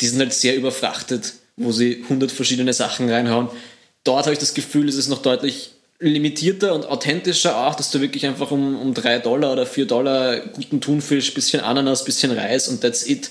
[0.00, 3.48] die sind halt sehr überfrachtet, wo sie 100 verschiedene Sachen reinhauen.
[4.04, 8.00] Dort habe ich das Gefühl, es ist noch deutlich limitierter und authentischer auch, dass du
[8.00, 12.68] wirklich einfach um, um 3 Dollar oder 4 Dollar guten Thunfisch, bisschen Ananas, bisschen Reis
[12.68, 13.30] und that's it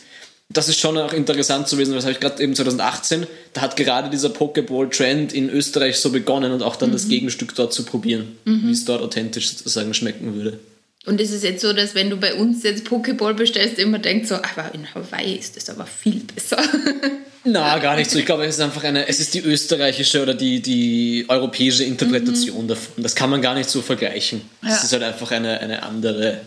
[0.49, 3.75] das ist schon auch interessant zu wissen, das habe ich gerade eben 2018, da hat
[3.75, 6.93] gerade dieser Pokeball-Trend in Österreich so begonnen und auch dann mhm.
[6.93, 8.67] das Gegenstück dort zu probieren, mhm.
[8.67, 10.59] wie es dort authentisch sozusagen schmecken würde.
[11.05, 14.27] Und ist es jetzt so, dass wenn du bei uns jetzt Pokéball bestellst, immer denkst
[14.27, 16.61] so, aber in Hawaii ist das aber viel besser.
[17.45, 18.19] Na, gar nicht so.
[18.19, 22.63] Ich glaube, es ist einfach eine, es ist die österreichische oder die, die europäische Interpretation
[22.63, 22.67] mhm.
[22.67, 23.03] davon.
[23.03, 24.41] Das kann man gar nicht so vergleichen.
[24.61, 24.75] Ja.
[24.75, 26.41] Es ist halt einfach eine, eine andere,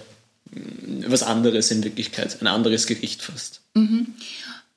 [1.06, 3.59] was anderes in Wirklichkeit, ein anderes Gericht fast.
[3.74, 4.14] Mhm.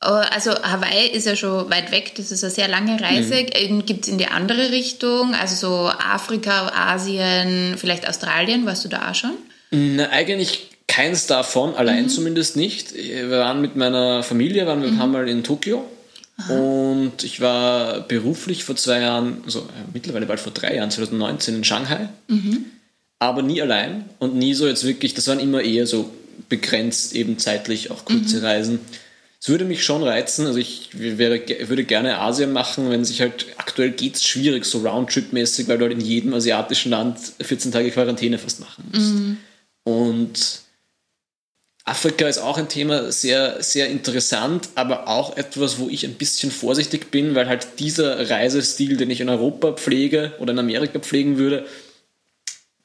[0.02, 3.46] Äh, also Hawaii ist ja schon weit weg, das ist eine sehr lange Reise.
[3.70, 3.86] Mhm.
[3.86, 9.12] Gibt es in die andere Richtung, also so Afrika, Asien, vielleicht Australien, warst du da
[9.12, 9.34] auch schon?
[9.72, 12.10] Na, eigentlich keins davon, allein mhm.
[12.10, 12.94] zumindest nicht.
[12.94, 14.96] Wir waren mit meiner Familie, waren wir mhm.
[14.96, 15.90] ein paar Mal in Tokio.
[16.38, 16.54] Aha.
[16.54, 21.56] Und ich war beruflich vor zwei Jahren, also äh, mittlerweile bald vor drei Jahren, 2019
[21.56, 22.10] in Shanghai.
[22.28, 22.66] Mhm.
[23.20, 26.12] Aber nie allein und nie so jetzt wirklich, das waren immer eher so
[26.50, 28.46] begrenzt, eben zeitlich auch kurze mhm.
[28.46, 28.80] Reisen.
[29.40, 33.48] Es würde mich schon reizen, also ich wäre, würde gerne Asien machen, wenn sich halt
[33.58, 37.92] aktuell geht es schwierig, so Roundtrip-mäßig, weil du halt in jedem asiatischen Land 14 Tage
[37.92, 39.14] Quarantäne fast machen musst.
[39.14, 39.38] Mhm.
[39.84, 40.64] Und
[41.86, 46.50] Afrika ist auch ein Thema sehr, sehr interessant, aber auch etwas, wo ich ein bisschen
[46.50, 51.38] vorsichtig bin, weil halt dieser Reisestil, den ich in Europa pflege oder in Amerika pflegen
[51.38, 51.66] würde,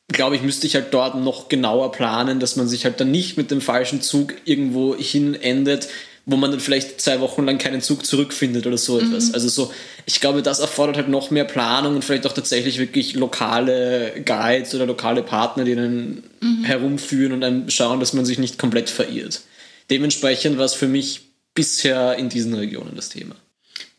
[0.09, 3.37] glaube ich, müsste ich halt dort noch genauer planen, dass man sich halt dann nicht
[3.37, 5.89] mit dem falschen Zug irgendwo hin endet,
[6.25, 9.09] wo man dann vielleicht zwei Wochen lang keinen Zug zurückfindet oder so mhm.
[9.09, 9.35] etwas.
[9.35, 9.73] Also so,
[10.07, 14.75] ich glaube, das erfordert halt noch mehr Planung und vielleicht auch tatsächlich wirklich lokale Guides
[14.75, 16.65] oder lokale Partner, die einen mhm.
[16.65, 19.43] herumführen und dann schauen, dass man sich nicht komplett verirrt.
[19.91, 21.21] Dementsprechend war es für mich
[21.55, 23.35] bisher in diesen Regionen das Thema.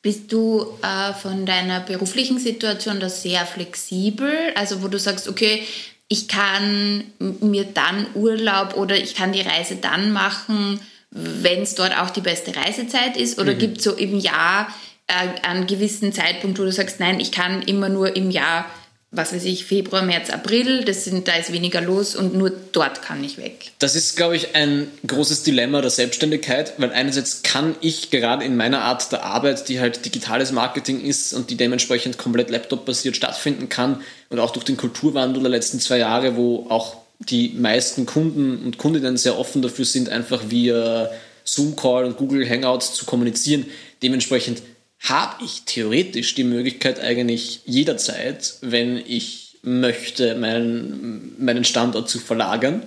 [0.02, 4.32] Bist du äh, von deiner beruflichen Situation da sehr flexibel?
[4.56, 5.64] Also wo du sagst, okay,
[6.10, 11.98] ich kann mir dann Urlaub oder ich kann die Reise dann machen, wenn es dort
[11.98, 13.40] auch die beste Reisezeit ist?
[13.40, 13.60] Oder mhm.
[13.60, 14.68] gibt es so im Jahr
[15.08, 18.66] äh, einen gewissen Zeitpunkt, wo du sagst, nein, ich kann immer nur im Jahr,
[19.12, 23.02] was weiß ich, Februar, März, April, das sind, da ist weniger los und nur dort
[23.02, 23.72] kann ich weg?
[23.80, 28.56] Das ist, glaube ich, ein großes Dilemma der Selbstständigkeit, weil einerseits kann ich gerade in
[28.56, 33.68] meiner Art der Arbeit, die halt digitales Marketing ist und die dementsprechend komplett laptop-basiert stattfinden
[33.68, 38.64] kann und auch durch den Kulturwandel der letzten zwei Jahre, wo auch die meisten Kunden
[38.64, 41.10] und Kundinnen sehr offen dafür sind, einfach via
[41.46, 43.66] Zoom-Call und Google Hangouts zu kommunizieren.
[44.04, 44.62] Dementsprechend
[45.00, 52.84] habe ich theoretisch die Möglichkeit eigentlich jederzeit, wenn ich möchte, meinen, meinen Standort zu verlagern.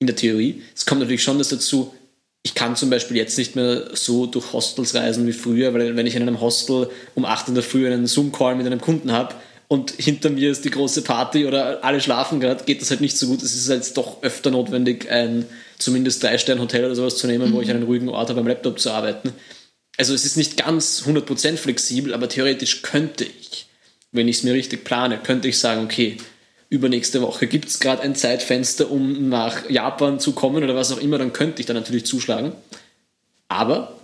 [0.00, 0.62] In der Theorie.
[0.76, 1.92] Es kommt natürlich schon das dazu,
[2.44, 6.06] ich kann zum Beispiel jetzt nicht mehr so durch Hostels reisen wie früher, weil wenn
[6.06, 9.34] ich in einem Hostel um 8 in der Früh einen Zoom-Call mit einem Kunden habe,
[9.68, 13.18] und hinter mir ist die große Party oder alle schlafen gerade, geht das halt nicht
[13.18, 13.42] so gut.
[13.42, 15.44] Es ist halt doch öfter notwendig, ein
[15.78, 17.54] zumindest Drei-Stern-Hotel oder sowas zu nehmen, mhm.
[17.54, 19.34] wo ich einen ruhigen Ort habe, am Laptop zu arbeiten.
[19.98, 23.66] Also es ist nicht ganz 100% flexibel, aber theoretisch könnte ich,
[24.12, 26.16] wenn ich es mir richtig plane, könnte ich sagen, okay,
[26.70, 31.00] übernächste Woche gibt es gerade ein Zeitfenster, um nach Japan zu kommen oder was auch
[31.00, 32.52] immer, dann könnte ich da natürlich zuschlagen.
[33.48, 33.98] Aber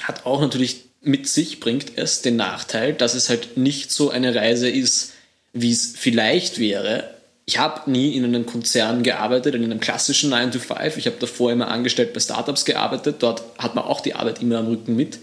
[0.00, 4.34] hat auch natürlich mit sich bringt es den Nachteil, dass es halt nicht so eine
[4.34, 5.12] Reise ist,
[5.52, 7.15] wie es vielleicht wäre.
[7.48, 10.96] Ich habe nie in einem Konzern gearbeitet, in einem klassischen 9 to 5.
[10.96, 13.16] Ich habe davor immer angestellt bei Startups gearbeitet.
[13.20, 15.20] Dort hat man auch die Arbeit immer am Rücken mit.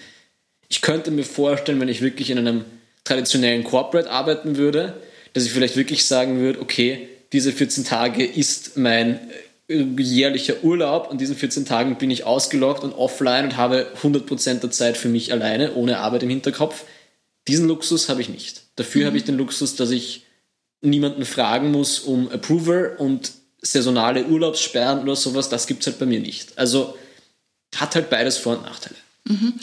[0.70, 2.64] Ich könnte mir vorstellen, wenn ich wirklich in einem
[3.04, 4.94] traditionellen Corporate arbeiten würde,
[5.34, 9.20] dass ich vielleicht wirklich sagen würde, okay, diese 14 Tage ist mein
[9.68, 11.10] jährlicher Urlaub.
[11.12, 15.10] An diesen 14 Tagen bin ich ausgeloggt und offline und habe 100% der Zeit für
[15.10, 16.86] mich alleine, ohne Arbeit im Hinterkopf.
[17.48, 18.62] Diesen Luxus habe ich nicht.
[18.78, 19.08] Dafür mhm.
[19.08, 20.23] habe ich den Luxus, dass ich
[20.84, 25.50] niemanden fragen muss um Approval und saisonale Urlaubssperren oder sowas.
[25.50, 26.58] Das gibt es halt bei mir nicht.
[26.58, 26.98] Also
[27.76, 28.96] hat halt beides Vor- und Nachteile.
[29.26, 29.54] Mhm.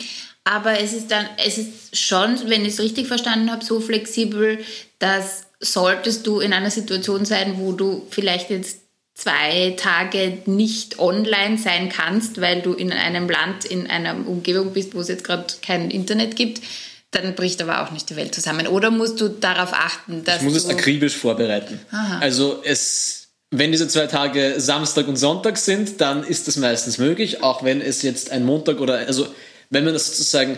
[0.45, 4.59] Aber es ist dann, es ist schon, wenn ich es richtig verstanden habe, so flexibel,
[4.99, 8.81] dass solltest du in einer Situation sein, wo du vielleicht jetzt
[9.15, 14.95] zwei Tage nicht online sein kannst, weil du in einem Land, in einer Umgebung bist,
[14.95, 16.63] wo es jetzt gerade kein Internet gibt,
[17.11, 18.67] dann bricht aber auch nicht die Welt zusammen.
[18.67, 20.39] Oder musst du darauf achten, dass.
[20.39, 21.81] Ich muss es akribisch vorbereiten.
[21.91, 22.19] Aha.
[22.21, 27.43] Also es, wenn diese zwei Tage Samstag und Sonntag sind, dann ist das meistens möglich,
[27.43, 29.27] auch wenn es jetzt ein Montag oder also
[29.71, 30.57] wenn man das sozusagen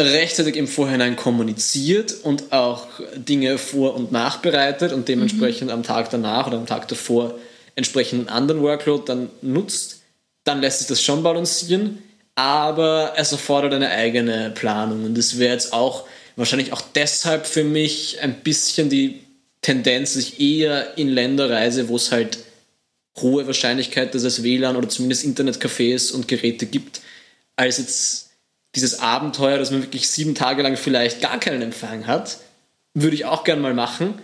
[0.00, 5.74] rechtzeitig im Vorhinein kommuniziert und auch Dinge vor- und nachbereitet und dementsprechend mhm.
[5.74, 7.34] am Tag danach oder am Tag davor
[7.76, 10.00] entsprechenden anderen Workload dann nutzt,
[10.44, 12.02] dann lässt sich das schon balancieren,
[12.34, 17.64] aber es erfordert eine eigene Planung und es wäre jetzt auch wahrscheinlich auch deshalb für
[17.64, 19.20] mich ein bisschen die
[19.62, 22.38] Tendenz, dass ich eher in Länder reise, wo es halt
[23.16, 27.00] hohe Wahrscheinlichkeit, dass es WLAN oder zumindest Internetcafés und Geräte gibt,
[27.56, 28.30] als jetzt
[28.74, 32.38] dieses Abenteuer, dass man wirklich sieben Tage lang vielleicht gar keinen Empfang hat,
[32.92, 34.14] würde ich auch gern mal machen,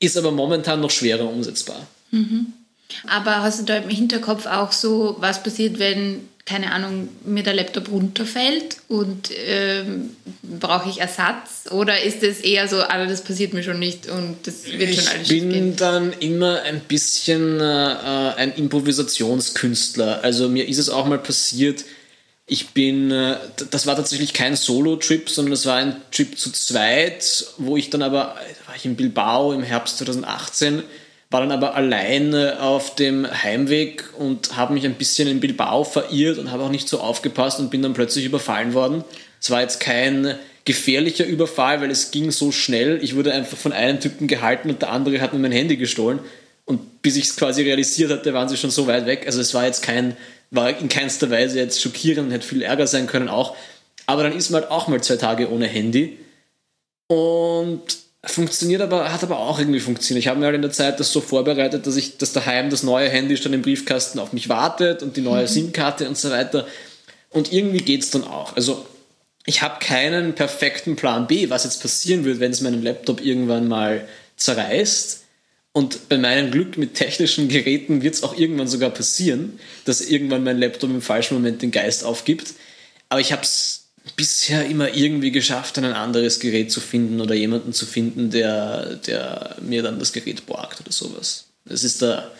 [0.00, 1.86] ist aber momentan noch schwerer umsetzbar.
[2.10, 2.54] Mhm.
[3.06, 7.54] Aber hast du da im Hinterkopf auch so, was passiert, wenn, keine Ahnung, mir der
[7.54, 11.70] Laptop runterfällt und ähm, brauche ich Ersatz?
[11.70, 15.06] Oder ist es eher so, ah, das passiert mir schon nicht und das wird schon
[15.06, 20.24] alles Ich bin dann immer ein bisschen äh, ein Improvisationskünstler.
[20.24, 21.84] Also mir ist es auch mal passiert,
[22.46, 23.36] ich bin, äh,
[23.70, 28.02] das war tatsächlich kein Solo-Trip, sondern das war ein Trip zu zweit, wo ich dann
[28.02, 30.82] aber, da war ich in Bilbao im Herbst 2018,
[31.32, 36.38] war dann aber alleine auf dem Heimweg und habe mich ein bisschen in Bilbao verirrt
[36.38, 39.04] und habe auch nicht so aufgepasst und bin dann plötzlich überfallen worden.
[39.40, 43.02] Es war jetzt kein gefährlicher Überfall, weil es ging so schnell.
[43.02, 46.20] Ich wurde einfach von einem Typen gehalten und der andere hat mir mein Handy gestohlen.
[46.64, 49.24] Und bis ich es quasi realisiert hatte, waren sie schon so weit weg.
[49.26, 50.16] Also es war jetzt kein
[50.52, 53.56] war in keinster Weise jetzt schockierend, hätte viel Ärger sein können auch.
[54.06, 56.18] Aber dann ist man halt auch mal zwei Tage ohne Handy.
[57.08, 60.24] Und funktioniert aber, hat aber auch irgendwie funktioniert.
[60.24, 62.82] Ich habe mir halt in der Zeit das so vorbereitet, dass ich, dass daheim das
[62.82, 65.48] neue Handy schon im Briefkasten auf mich wartet und die neue mhm.
[65.48, 66.66] SIM-Karte und so weiter.
[67.30, 68.54] Und irgendwie geht es dann auch.
[68.54, 68.86] Also
[69.44, 73.66] ich habe keinen perfekten Plan B, was jetzt passieren wird, wenn es meinen Laptop irgendwann
[73.66, 74.06] mal
[74.36, 75.20] zerreißt.
[75.72, 80.44] Und bei meinem Glück mit technischen Geräten wird es auch irgendwann sogar passieren, dass irgendwann
[80.44, 82.54] mein Laptop im falschen Moment den Geist aufgibt.
[83.08, 83.81] Aber ich habe es
[84.16, 89.56] bisher immer irgendwie geschafft, ein anderes Gerät zu finden oder jemanden zu finden, der, der
[89.60, 91.44] mir dann das Gerät borgt oder sowas.
[91.64, 92.30] Das ist da,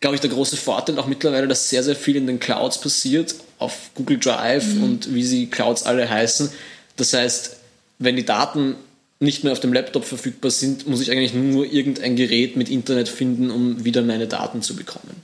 [0.00, 3.34] glaube ich, der große Vorteil auch mittlerweile, dass sehr, sehr viel in den Clouds passiert,
[3.58, 4.84] auf Google Drive mhm.
[4.84, 6.50] und wie sie Clouds alle heißen.
[6.96, 7.56] Das heißt,
[7.98, 8.76] wenn die Daten
[9.20, 13.08] nicht mehr auf dem Laptop verfügbar sind, muss ich eigentlich nur irgendein Gerät mit Internet
[13.08, 15.22] finden, um wieder meine Daten zu bekommen.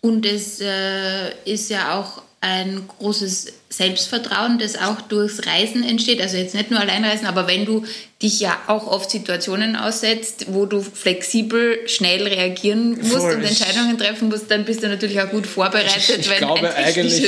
[0.00, 6.20] Und es äh, ist ja auch ein großes Selbstvertrauen, das auch durchs Reisen entsteht.
[6.20, 7.84] Also jetzt nicht nur Alleinreisen, aber wenn du
[8.22, 13.34] dich ja auch oft Situationen aussetzt, wo du flexibel schnell reagieren musst Voll.
[13.34, 16.18] und Entscheidungen treffen musst, dann bist du natürlich auch gut vorbereitet.
[16.20, 17.22] Ich, ich glaube eigentlich,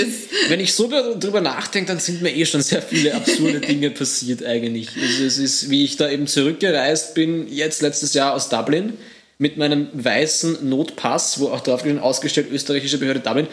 [0.48, 4.44] wenn ich so darüber nachdenke, dann sind mir eh schon sehr viele absurde Dinge passiert
[4.44, 4.88] eigentlich.
[5.00, 8.94] Also es ist, wie ich da eben zurückgereist bin, jetzt letztes Jahr aus Dublin
[9.38, 13.48] mit meinem weißen Notpass, wo auch drauf ausgestellt österreichische Behörde Dublin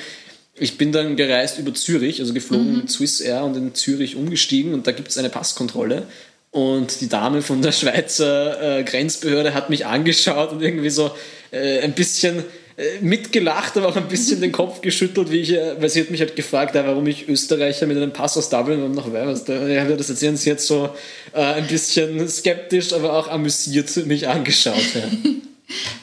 [0.56, 2.78] ich bin dann gereist über Zürich, also geflogen mhm.
[2.80, 6.08] mit Swiss Air und in Zürich umgestiegen und da gibt es eine Passkontrolle.
[6.52, 11.10] Und die Dame von der Schweizer äh, Grenzbehörde hat mich angeschaut und irgendwie so
[11.50, 12.44] äh, ein bisschen
[12.78, 16.22] äh, mitgelacht, aber auch ein bisschen den Kopf geschüttelt, wie ich, weil sie hat mich
[16.22, 19.48] halt gefragt, warum ich Österreicher mit einem Pass aus Dublin und noch was.
[19.48, 20.90] Ja, das erzählen sie jetzt so
[21.34, 24.94] äh, ein bisschen skeptisch, aber auch amüsiert mich angeschaut.
[24.94, 25.02] Ja.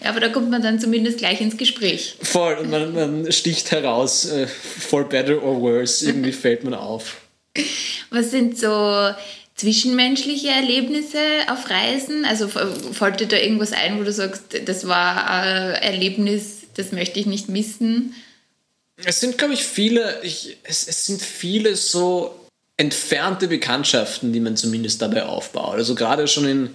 [0.03, 2.16] Ja, aber da kommt man dann zumindest gleich ins Gespräch.
[2.23, 7.16] Voll, und man, man sticht heraus, äh, for better or worse, irgendwie fällt man auf.
[8.11, 9.11] Was sind so
[9.55, 11.18] zwischenmenschliche Erlebnisse
[11.49, 12.25] auf Reisen?
[12.25, 17.20] Also fällt dir da irgendwas ein, wo du sagst, das war ein Erlebnis, das möchte
[17.20, 18.14] ich nicht missen?
[19.05, 22.35] Es sind, glaube ich, viele, ich, es, es sind viele so
[22.77, 25.75] entfernte Bekanntschaften, die man zumindest dabei aufbaut.
[25.75, 26.70] Also gerade schon in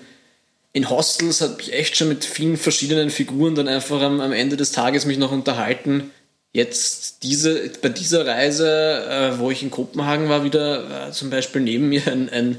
[0.76, 4.58] in Hostels habe ich echt schon mit vielen verschiedenen Figuren dann einfach am, am Ende
[4.58, 6.12] des Tages mich noch unterhalten.
[6.52, 11.62] Jetzt diese, bei dieser Reise, äh, wo ich in Kopenhagen war, wieder war zum Beispiel
[11.62, 12.58] neben mir ein, ein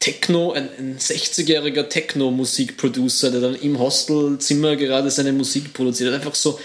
[0.00, 6.20] Techno, ein, ein 60-jähriger Techno-Musikproducer, der dann im Hostelzimmer gerade seine Musik produziert hat.
[6.20, 6.58] Einfach so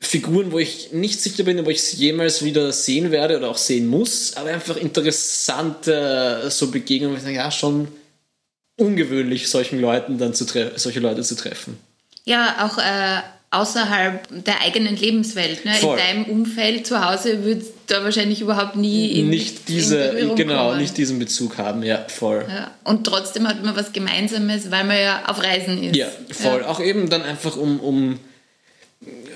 [0.00, 3.56] Figuren, wo ich nicht sicher bin, ob ich sie jemals wieder sehen werde oder auch
[3.56, 7.88] sehen muss, aber einfach interessante so Begegnungen, wo ich sage, ja, schon
[8.76, 10.44] ungewöhnlich, solchen Leuten dann zu
[10.76, 11.78] solche Leute zu treffen.
[12.24, 13.22] Ja, auch äh,
[13.54, 15.64] außerhalb der eigenen Lebenswelt.
[15.64, 15.72] Ne?
[15.80, 20.68] In deinem Umfeld zu Hause wird da wahrscheinlich überhaupt nie in, nicht diese in genau
[20.68, 20.80] kommen.
[20.80, 21.82] nicht diesen Bezug haben.
[21.82, 22.44] Ja, voll.
[22.48, 22.70] Ja.
[22.82, 25.96] Und trotzdem hat man was Gemeinsames, weil man ja auf Reisen ist.
[25.96, 26.62] Ja, voll.
[26.62, 26.68] Ja.
[26.68, 28.18] Auch eben dann einfach um, um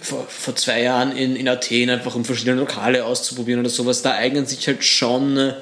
[0.00, 4.02] vor, vor zwei Jahren in, in Athen einfach um verschiedene Lokale auszuprobieren oder sowas.
[4.02, 5.52] Da eignen sich halt schon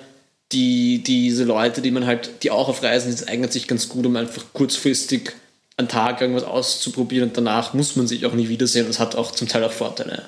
[0.52, 4.06] die, diese Leute, die man halt, die auch auf Reisen sind, eignet sich ganz gut,
[4.06, 5.32] um einfach kurzfristig
[5.76, 8.86] einen Tag irgendwas auszuprobieren und danach muss man sich auch nie wiedersehen.
[8.86, 10.24] Das hat auch zum Teil auch Vorteile.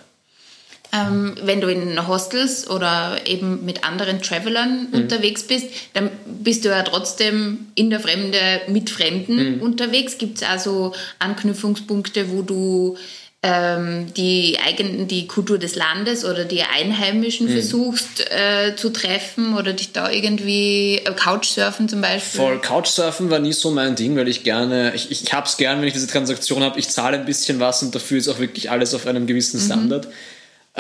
[0.90, 5.00] Ähm, wenn du in Hostels oder eben mit anderen Travelern mhm.
[5.02, 9.62] unterwegs bist, dann bist du ja trotzdem in der Fremde mit Fremden mhm.
[9.62, 10.16] unterwegs.
[10.16, 12.96] Gibt es also Anknüpfungspunkte, wo du
[13.42, 17.52] ähm, die, eigen, die Kultur des Landes oder die Einheimischen mhm.
[17.52, 22.40] versuchst äh, zu treffen oder dich da irgendwie äh, Couchsurfen zum Beispiel?
[22.40, 25.80] Voll, Couchsurfen war nie so mein Ding, weil ich gerne, ich, ich habe es gern,
[25.80, 28.72] wenn ich diese Transaktion habe, ich zahle ein bisschen was und dafür ist auch wirklich
[28.72, 29.66] alles auf einem gewissen mhm.
[29.66, 30.06] Standard.
[30.06, 30.12] Mhm.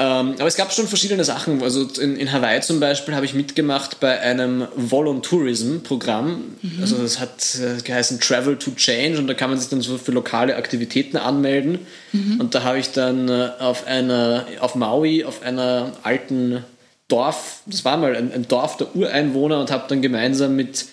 [0.00, 1.60] Ähm, aber es gab schon verschiedene Sachen.
[1.60, 6.56] Also in, in Hawaii zum Beispiel habe ich mitgemacht bei einem Voluntourism-Programm.
[6.62, 6.78] Mhm.
[6.80, 9.98] Also das hat äh, geheißen Travel to Change und da kann man sich dann so
[9.98, 11.80] für lokale Aktivitäten anmelden.
[12.12, 12.40] Mhm.
[12.40, 16.64] Und da habe ich dann äh, auf einer, auf Maui, auf einer alten
[17.08, 20.86] Dorf, das war mal ein, ein Dorf der Ureinwohner und habe dann gemeinsam mit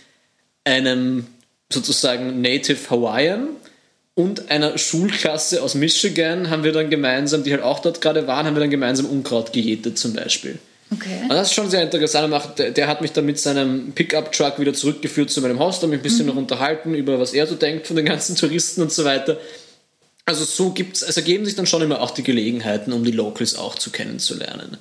[0.63, 1.27] einem
[1.71, 3.49] sozusagen Native Hawaiian
[4.15, 8.45] und einer Schulklasse aus Michigan haben wir dann gemeinsam, die halt auch dort gerade waren,
[8.45, 10.57] haben wir dann gemeinsam Unkraut gejätet zum Beispiel.
[10.91, 11.23] Okay.
[11.23, 12.33] Und das ist schon sehr interessant.
[12.57, 16.03] Der, hat mich dann mit seinem Pickup-Truck wieder zurückgeführt zu meinem Haus, da mich ein
[16.03, 16.27] bisschen mhm.
[16.27, 19.37] noch unterhalten über was er so denkt von den ganzen Touristen und so weiter.
[20.25, 23.55] Also so gibt's, also ergeben sich dann schon immer auch die Gelegenheiten, um die Locals
[23.55, 24.77] auch zu kennenzulernen.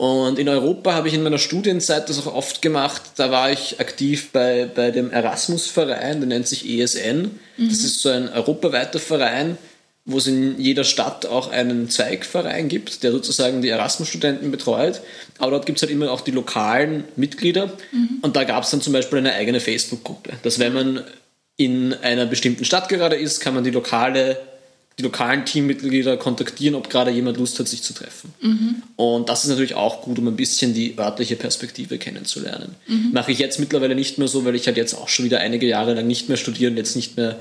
[0.00, 3.02] Und in Europa habe ich in meiner Studienzeit das auch oft gemacht.
[3.16, 7.38] Da war ich aktiv bei, bei dem Erasmus-Verein, der nennt sich ESN.
[7.58, 7.68] Mhm.
[7.68, 9.58] Das ist so ein europaweiter Verein,
[10.06, 15.02] wo es in jeder Stadt auch einen Zweigverein gibt, der sozusagen die Erasmus-Studenten betreut.
[15.36, 17.66] Aber dort gibt es halt immer auch die lokalen Mitglieder.
[17.92, 18.20] Mhm.
[18.22, 20.32] Und da gab es dann zum Beispiel eine eigene Facebook-Gruppe.
[20.42, 21.04] Dass wenn man
[21.58, 24.38] in einer bestimmten Stadt gerade ist, kann man die lokale
[24.98, 28.34] die lokalen Teammitglieder kontaktieren, ob gerade jemand Lust hat, sich zu treffen.
[28.40, 28.82] Mhm.
[28.96, 32.74] Und das ist natürlich auch gut, um ein bisschen die örtliche Perspektive kennenzulernen.
[32.86, 33.10] Mhm.
[33.12, 35.66] Mache ich jetzt mittlerweile nicht mehr so, weil ich halt jetzt auch schon wieder einige
[35.66, 37.38] Jahre lang nicht mehr studiere und jetzt nicht mehr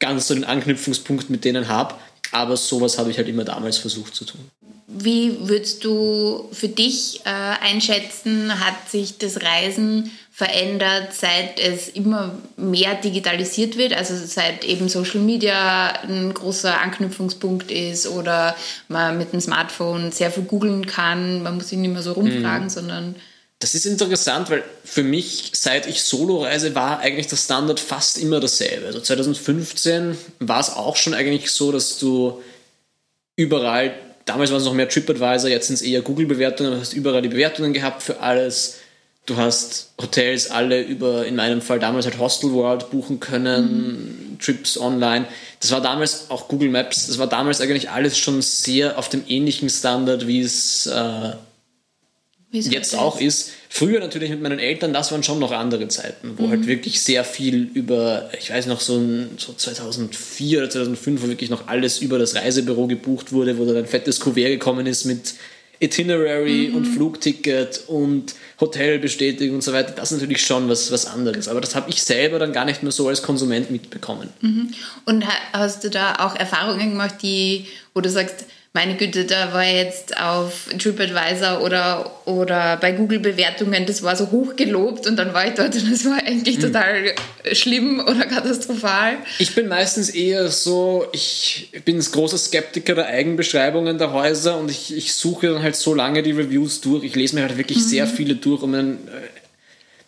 [0.00, 1.94] ganz so den Anknüpfungspunkt mit denen habe.
[2.30, 4.40] Aber sowas habe ich halt immer damals versucht zu tun.
[4.86, 12.34] Wie würdest du für dich äh, einschätzen, hat sich das Reisen verändert, seit es immer
[12.56, 18.56] mehr digitalisiert wird, also seit eben Social Media ein großer Anknüpfungspunkt ist oder
[18.88, 22.64] man mit dem Smartphone sehr viel googeln kann, man muss sich nicht mehr so rumfragen,
[22.64, 22.70] mhm.
[22.70, 23.14] sondern
[23.58, 28.18] das ist interessant, weil für mich, seit ich Solo reise, war eigentlich der Standard fast
[28.18, 28.86] immer dasselbe.
[28.86, 32.42] Also 2015 war es auch schon eigentlich so, dass du
[33.36, 37.22] überall, damals waren es noch mehr TripAdvisor, jetzt sind es eher Google-Bewertungen, du hast überall
[37.22, 38.78] die Bewertungen gehabt für alles
[39.24, 44.38] Du hast Hotels alle über, in meinem Fall damals halt Hostel World buchen können, mhm.
[44.40, 45.26] Trips online.
[45.60, 49.22] Das war damals auch Google Maps, das war damals eigentlich alles schon sehr auf dem
[49.28, 51.34] ähnlichen Standard, wie es äh,
[52.50, 53.52] jetzt auch ist.
[53.68, 56.50] Früher natürlich mit meinen Eltern, das waren schon noch andere Zeiten, wo halt mhm.
[56.50, 61.28] halt wirklich sehr viel über, ich weiß noch, so, ein, so 2004 oder 2005, wo
[61.28, 65.04] wirklich noch alles über das Reisebüro gebucht wurde, wo dann ein fettes Kuvert gekommen ist
[65.04, 65.34] mit
[65.82, 66.76] Itinerary mhm.
[66.76, 71.48] und Flugticket und Hotelbestätigung und so weiter, das ist natürlich schon was, was anderes.
[71.48, 74.28] Aber das habe ich selber dann gar nicht mehr so als Konsument mitbekommen.
[74.40, 74.72] Mhm.
[75.04, 79.64] Und hast du da auch Erfahrungen gemacht, die, wo du sagst, meine Güte, da war
[79.64, 85.46] jetzt auf TripAdvisor oder, oder bei Google-Bewertungen, das war so hoch gelobt und dann war
[85.46, 86.62] ich dort und das war eigentlich hm.
[86.62, 87.14] total
[87.52, 89.18] schlimm oder katastrophal.
[89.38, 94.70] Ich bin meistens eher so, ich bin ein großer Skeptiker der Eigenbeschreibungen der Häuser und
[94.70, 97.04] ich, ich suche dann halt so lange die Reviews durch.
[97.04, 97.82] Ich lese mir halt wirklich mhm.
[97.82, 98.96] sehr viele durch, um äh,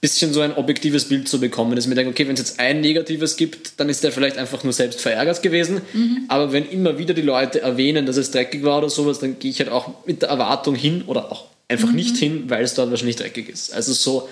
[0.04, 2.60] bisschen so ein objektives Bild zu bekommen, dass ich mir denke, okay, wenn es jetzt
[2.60, 5.80] ein negatives gibt, dann ist der vielleicht einfach nur selbst verärgert gewesen.
[5.94, 6.26] Mhm.
[6.28, 9.50] Aber wenn immer wieder die Leute erwähnen, dass es dreckig war oder sowas, dann gehe
[9.50, 11.94] ich halt auch mit der Erwartung hin oder auch einfach mhm.
[11.94, 13.72] nicht hin, weil es dort wahrscheinlich dreckig ist.
[13.72, 14.28] Also so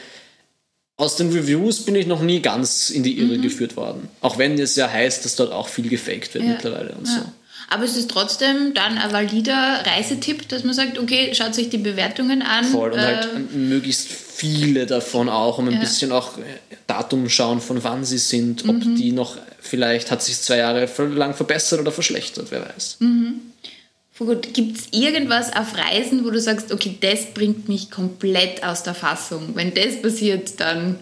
[0.99, 3.43] aus den Reviews bin ich noch nie ganz in die Irre mhm.
[3.43, 4.11] geführt worden.
[4.21, 6.51] Auch wenn es ja heißt, dass dort auch viel gefaked wird ja.
[6.51, 7.15] mittlerweile und ja.
[7.15, 7.21] so.
[7.69, 11.79] Aber es ist trotzdem dann ein valider Reisetipp, dass man sagt, okay, schaut sich die
[11.79, 12.65] Bewertungen an.
[12.65, 15.81] Voll und halt äh, halt möglichst viele davon auch, um ein ja.
[15.81, 16.43] bisschen auch äh,
[16.87, 18.97] Datum schauen, von wann sie sind, ob mhm.
[18.97, 22.97] die noch, vielleicht hat sich zwei Jahre lang verbessert oder verschlechtert, wer weiß.
[23.01, 23.41] Mhm.
[24.53, 28.95] Gibt es irgendwas auf Reisen, wo du sagst, okay, das bringt mich komplett aus der
[28.95, 29.51] Fassung?
[29.55, 30.99] Wenn das passiert, dann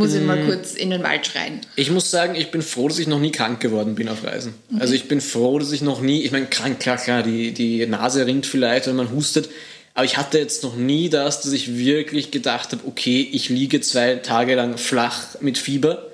[0.00, 0.46] muss ich mal mm.
[0.46, 1.60] kurz in den Wald schreien.
[1.76, 4.54] Ich muss sagen, ich bin froh, dass ich noch nie krank geworden bin auf Reisen.
[4.70, 4.80] Okay.
[4.80, 7.86] Also ich bin froh, dass ich noch nie, ich meine, krank, klar, klar, die, die
[7.86, 9.48] Nase rinnt vielleicht, wenn man hustet,
[9.94, 13.80] aber ich hatte jetzt noch nie das, dass ich wirklich gedacht habe, okay, ich liege
[13.80, 16.06] zwei Tage lang flach mit Fieber,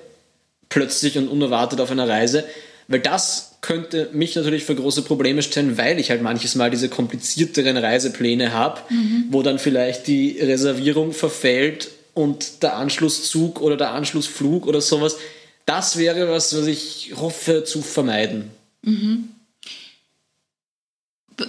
[0.69, 2.43] plötzlich und unerwartet auf einer Reise,
[2.87, 6.89] weil das könnte mich natürlich für große Probleme stellen, weil ich halt manches Mal diese
[6.89, 9.25] komplizierteren Reisepläne habe, mhm.
[9.29, 15.17] wo dann vielleicht die Reservierung verfällt und der Anschlusszug oder der Anschlussflug oder sowas,
[15.65, 18.49] das wäre was, was ich hoffe zu vermeiden.
[18.81, 19.29] Mhm.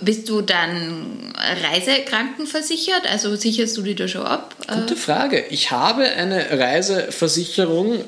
[0.03, 3.11] Bist du dann reisekrankenversichert?
[3.11, 4.55] Also sicherst du die da schon ab?
[4.71, 5.47] Gute Frage.
[5.49, 8.05] Ich habe eine Reiseversicherung,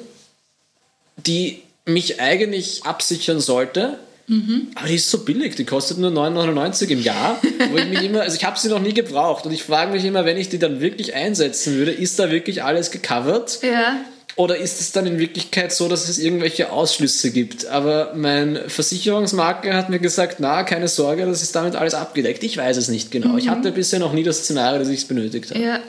[1.16, 3.98] die mich eigentlich absichern sollte.
[4.30, 4.68] Mhm.
[4.76, 7.40] Aber die ist so billig, die kostet nur 9,99 im Jahr.
[7.72, 10.04] Wo ich mich immer, also ich habe sie noch nie gebraucht und ich frage mich
[10.04, 13.58] immer, wenn ich die dann wirklich einsetzen würde, ist da wirklich alles gecovert?
[13.62, 13.96] Ja.
[14.40, 17.66] Oder ist es dann in Wirklichkeit so, dass es irgendwelche Ausschlüsse gibt?
[17.66, 22.42] Aber mein Versicherungsmakler hat mir gesagt, na, keine Sorge, das ist damit alles abgedeckt.
[22.42, 23.32] Ich weiß es nicht genau.
[23.32, 23.38] Mhm.
[23.38, 25.62] Ich hatte bisher noch nie das Szenario, dass ich es benötigt habe.
[25.62, 25.80] Ja,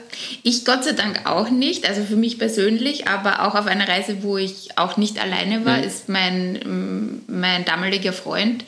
[0.42, 1.88] ich Gott sei Dank auch nicht.
[1.88, 5.78] Also für mich persönlich, aber auch auf einer Reise, wo ich auch nicht alleine war,
[5.78, 5.84] mhm.
[5.84, 8.64] ist mein, mein damaliger Freund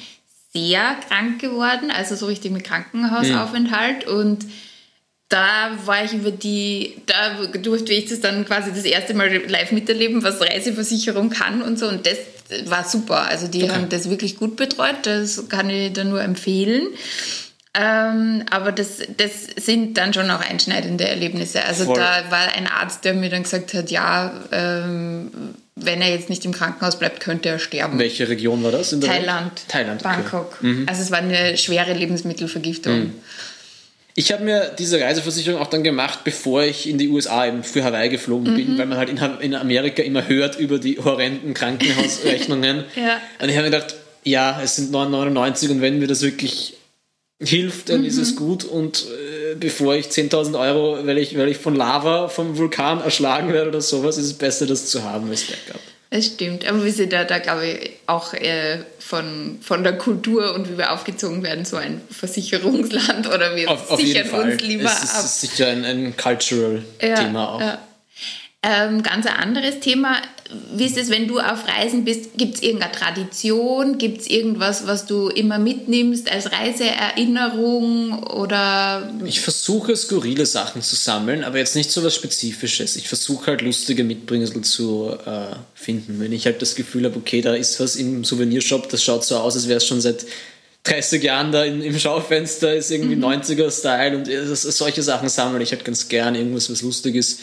[0.55, 4.17] sehr krank geworden, also so richtig mit Krankenhausaufenthalt mhm.
[4.17, 4.47] und
[5.35, 9.73] da war ich über die, da durfte ich das dann quasi das erste Mal live
[9.73, 11.89] miterleben, was Reiseversicherung kann und so.
[11.89, 12.19] Und das
[12.67, 13.27] war super.
[13.29, 13.73] Also die okay.
[13.73, 14.95] haben das wirklich gut betreut.
[15.03, 16.87] Das kann ich da nur empfehlen.
[17.77, 21.65] Ähm, aber das, das sind dann schon auch einschneidende Erlebnisse.
[21.65, 21.97] Also Voll.
[21.97, 25.33] da war ein Arzt, der mir dann gesagt hat, ja, ähm,
[25.75, 27.99] wenn er jetzt nicht im Krankenhaus bleibt, könnte er sterben.
[27.99, 28.91] Welche Region war das?
[28.91, 29.63] Thailand.
[29.67, 30.05] Thailand.
[30.05, 30.59] Bangkok.
[30.59, 30.67] Okay.
[30.67, 30.89] Mhm.
[30.89, 32.99] Also es war eine schwere Lebensmittelvergiftung.
[32.99, 33.15] Mhm.
[34.17, 37.83] Ich habe mir diese Reiseversicherung auch dann gemacht, bevor ich in die USA eben für
[37.83, 38.57] Hawaii geflogen mhm.
[38.57, 42.85] bin, weil man halt in, in, Amerika immer hört über die horrenden Krankenhausrechnungen.
[42.95, 43.21] ja.
[43.41, 46.75] Und ich habe mir gedacht, ja, es sind 9,99 und wenn mir das wirklich
[47.43, 48.07] hilft, dann mhm.
[48.07, 48.37] ist es mhm.
[48.37, 48.65] gut.
[48.65, 53.53] Und äh, bevor ich 10.000 Euro, weil ich, weil ich von Lava vom Vulkan erschlagen
[53.53, 55.81] werde oder sowas, ist es besser, das zu haben als Backup.
[56.15, 60.55] Das stimmt, aber wir sind da, da glaube ich, auch äh, von, von der Kultur
[60.55, 64.85] und wie wir aufgezogen werden, so ein Versicherungsland oder wir auf, sichern auf uns lieber
[64.85, 65.25] es ist, ab.
[65.25, 67.61] Es ist sicher ein, ein Cultural-Thema ja, auch.
[67.61, 67.79] Ja.
[68.67, 70.17] Ähm, ganz ein anderes Thema.
[70.75, 72.39] Wie ist es, wenn du auf Reisen bist?
[72.39, 73.99] Gibt es irgendeine Tradition?
[73.99, 78.23] Gibt es irgendwas, was du immer mitnimmst als Reiseerinnerung?
[78.23, 82.97] Oder ich versuche skurrile Sachen zu sammeln, aber jetzt nicht so was Spezifisches.
[82.97, 86.19] Ich versuche halt lustige Mitbringsel zu äh, finden.
[86.19, 89.37] Wenn ich halt das Gefühl habe, okay, da ist was im Souvenirshop, das schaut so
[89.37, 90.25] aus, als wäre es schon seit
[90.85, 93.25] 30 Jahren da in, im Schaufenster, ist irgendwie mhm.
[93.25, 96.35] 90er-Style und das, solche Sachen sammle ich halt ganz gern.
[96.35, 97.41] Irgendwas, was lustig ist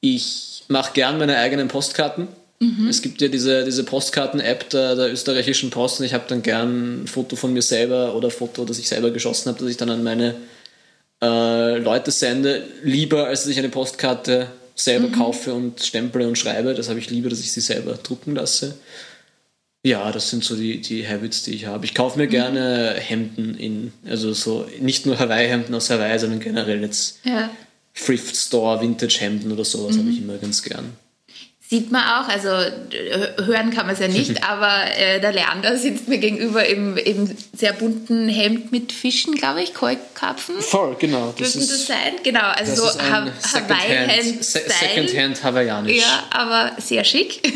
[0.00, 2.28] ich mache gern meine eigenen Postkarten.
[2.60, 2.88] Mhm.
[2.88, 7.02] Es gibt ja diese, diese Postkarten-App der, der österreichischen Post und ich habe dann gern
[7.02, 9.76] ein Foto von mir selber oder ein Foto, das ich selber geschossen habe, das ich
[9.76, 10.34] dann an meine
[11.22, 12.64] äh, Leute sende.
[12.82, 15.12] Lieber, als dass ich eine Postkarte selber mhm.
[15.12, 16.74] kaufe und stemple und schreibe.
[16.74, 18.78] Das habe ich lieber, dass ich sie selber drucken lasse.
[19.84, 21.84] Ja, das sind so die, die Habits, die ich habe.
[21.84, 22.30] Ich kaufe mir mhm.
[22.30, 27.50] gerne Hemden in, also so nicht nur Hawaii-Hemden aus Hawaii, sondern generell jetzt ja.
[28.04, 30.00] Thrift Store, Vintage-Hemden oder sowas mhm.
[30.00, 30.96] habe ich immer ganz gern.
[31.70, 36.08] Sieht man auch, also hören kann man es ja nicht, aber äh, der Leander sitzt
[36.08, 40.62] mir gegenüber im, im sehr bunten Hemd mit Fischen, glaube ich, Keukarpfen.
[40.62, 41.34] Voll, genau.
[41.38, 42.12] Das Dürfen das sein?
[42.22, 44.42] Genau, also so ha Hawaii-Hand.
[44.42, 45.98] Secondhand hawaiianisch.
[45.98, 47.42] Ja, aber sehr schick.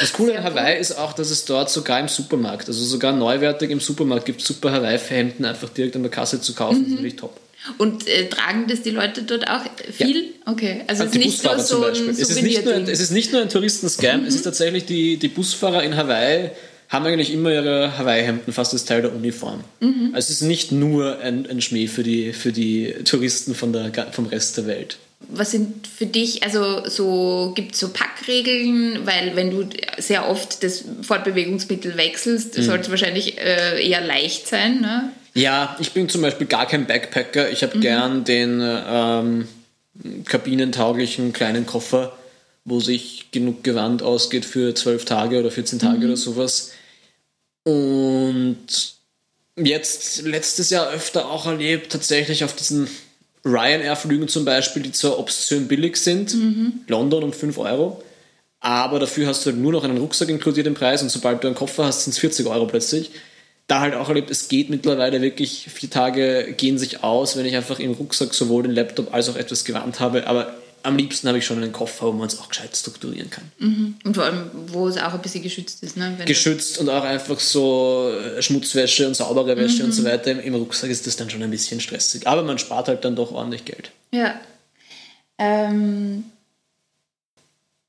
[0.00, 3.70] Das Coole an Hawaii ist auch, dass es dort sogar im Supermarkt, also sogar neuwertig
[3.70, 6.78] im Supermarkt gibt super Hawaii-Hemden einfach direkt an der Kasse zu kaufen.
[6.78, 6.82] Mhm.
[6.82, 7.40] Das ist natürlich top.
[7.78, 10.24] Und äh, tragen das die Leute dort auch viel?
[10.24, 10.52] Ja.
[10.52, 13.00] Okay, also, also es ist nicht nur so ein es ist nicht nur ein, es
[13.00, 14.26] ist nicht nur ein Touristenscam, mhm.
[14.26, 16.50] es ist tatsächlich die, die Busfahrer in Hawaii
[16.88, 19.64] haben eigentlich immer ihre Hawaii-Hemden fast als Teil der Uniform.
[19.80, 20.10] Mhm.
[20.12, 23.90] Also es ist nicht nur ein, ein Schmäh für die, für die Touristen von der,
[24.12, 24.98] vom Rest der Welt.
[25.28, 30.62] Was sind für dich, also so gibt es so Packregeln, weil wenn du sehr oft
[30.62, 32.62] das Fortbewegungsmittel wechselst, mhm.
[32.62, 34.80] sollte es wahrscheinlich äh, eher leicht sein.
[34.80, 35.10] Ne?
[35.36, 37.50] Ja, ich bin zum Beispiel gar kein Backpacker.
[37.50, 37.80] Ich habe mhm.
[37.82, 39.48] gern den ähm,
[40.24, 42.16] kabinentauglichen kleinen Koffer,
[42.64, 46.04] wo sich genug Gewand ausgeht für zwölf Tage oder 14 Tage mhm.
[46.04, 46.72] oder sowas.
[47.64, 48.94] Und
[49.56, 52.88] jetzt letztes Jahr öfter auch erlebt, tatsächlich auf diesen
[53.44, 56.80] Ryanair-Flügen zum Beispiel, die zwar obszön billig sind, mhm.
[56.88, 58.02] London um 5 Euro,
[58.60, 61.48] aber dafür hast du halt nur noch einen Rucksack inkludiert im Preis und sobald du
[61.48, 63.10] einen Koffer hast, sind es 40 Euro plötzlich
[63.66, 67.56] da halt auch erlebt, es geht mittlerweile wirklich, vier Tage gehen sich aus, wenn ich
[67.56, 70.54] einfach im Rucksack sowohl den Laptop als auch etwas gewandt habe, aber
[70.86, 73.50] am liebsten habe ich schon einen Koffer, wo man es auch gescheit strukturieren kann.
[73.58, 73.96] Mhm.
[74.04, 75.96] Und vor allem, wo es auch ein bisschen geschützt ist.
[75.96, 76.14] Ne?
[76.16, 79.86] Wenn geschützt und auch einfach so äh, Schmutzwäsche und saubere Wäsche mhm.
[79.86, 80.40] und so weiter.
[80.40, 82.28] Im Rucksack ist das dann schon ein bisschen stressig.
[82.28, 83.90] Aber man spart halt dann doch ordentlich Geld.
[84.12, 84.40] Ja.
[85.38, 86.24] Ähm,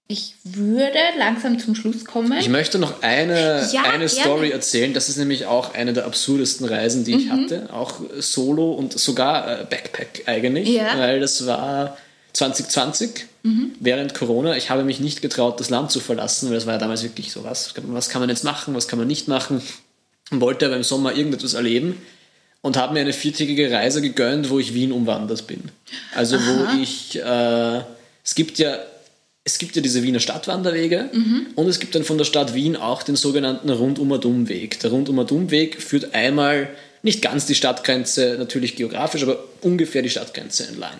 [0.09, 2.37] ich würde langsam zum Schluss kommen.
[2.39, 4.93] Ich möchte noch eine, ja, eine Story erzählen.
[4.93, 7.19] Das ist nämlich auch eine der absurdesten Reisen, die mhm.
[7.19, 7.73] ich hatte.
[7.73, 10.69] Auch solo und sogar äh, Backpack eigentlich.
[10.69, 10.97] Ja.
[10.97, 11.97] Weil das war
[12.31, 13.73] 2020, mhm.
[13.81, 14.55] während Corona.
[14.55, 17.33] Ich habe mich nicht getraut, das Land zu verlassen, weil das war ja damals wirklich
[17.33, 19.61] so, was, was kann man jetzt machen, was kann man nicht machen.
[20.31, 22.01] Und wollte aber im Sommer irgendetwas erleben
[22.61, 25.63] und habe mir eine viertägige Reise gegönnt, wo ich Wien umwandert bin.
[26.15, 26.43] Also Aha.
[26.45, 27.81] wo ich, äh,
[28.23, 28.77] es gibt ja
[29.47, 31.47] es gibt ja diese Wiener Stadtwanderwege mhm.
[31.55, 34.77] und es gibt dann von der Stadt Wien auch den sogenannten Rundum-Dumweg.
[34.81, 36.67] Der Rundum-Dumweg führt einmal
[37.01, 40.99] nicht ganz die Stadtgrenze, natürlich geografisch, aber ungefähr die Stadtgrenze entlang.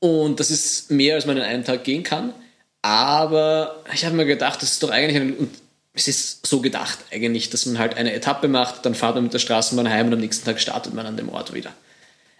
[0.00, 2.34] Und das ist mehr, als man in einem Tag gehen kann.
[2.82, 5.50] Aber ich habe mir gedacht, das ist doch eigentlich ein, und
[5.94, 9.32] es ist so gedacht eigentlich, dass man halt eine Etappe macht, dann fahrt man mit
[9.32, 11.72] der Straßenbahn heim und am nächsten Tag startet man an dem Ort wieder.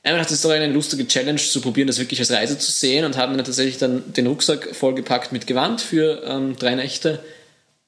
[0.05, 2.71] Einmal dachte, es ist doch eine lustige Challenge zu probieren, das wirklich als Reise zu
[2.71, 7.21] sehen und haben dann tatsächlich dann den Rucksack vollgepackt mit Gewand für ähm, drei Nächte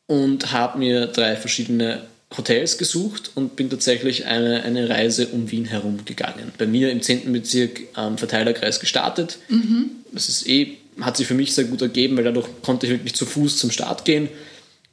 [0.07, 5.67] und habe mir drei verschiedene Hotels gesucht und bin tatsächlich eine, eine Reise um Wien
[5.67, 6.53] herum gegangen.
[6.57, 7.31] Bei mir im 10.
[7.35, 9.37] Bezirk am Verteilerkreis gestartet.
[9.49, 9.91] Mhm.
[10.11, 13.15] Das ist eh, hat sich für mich sehr gut ergeben, weil dadurch konnte ich wirklich
[13.15, 14.31] zu Fuß zum Start gehen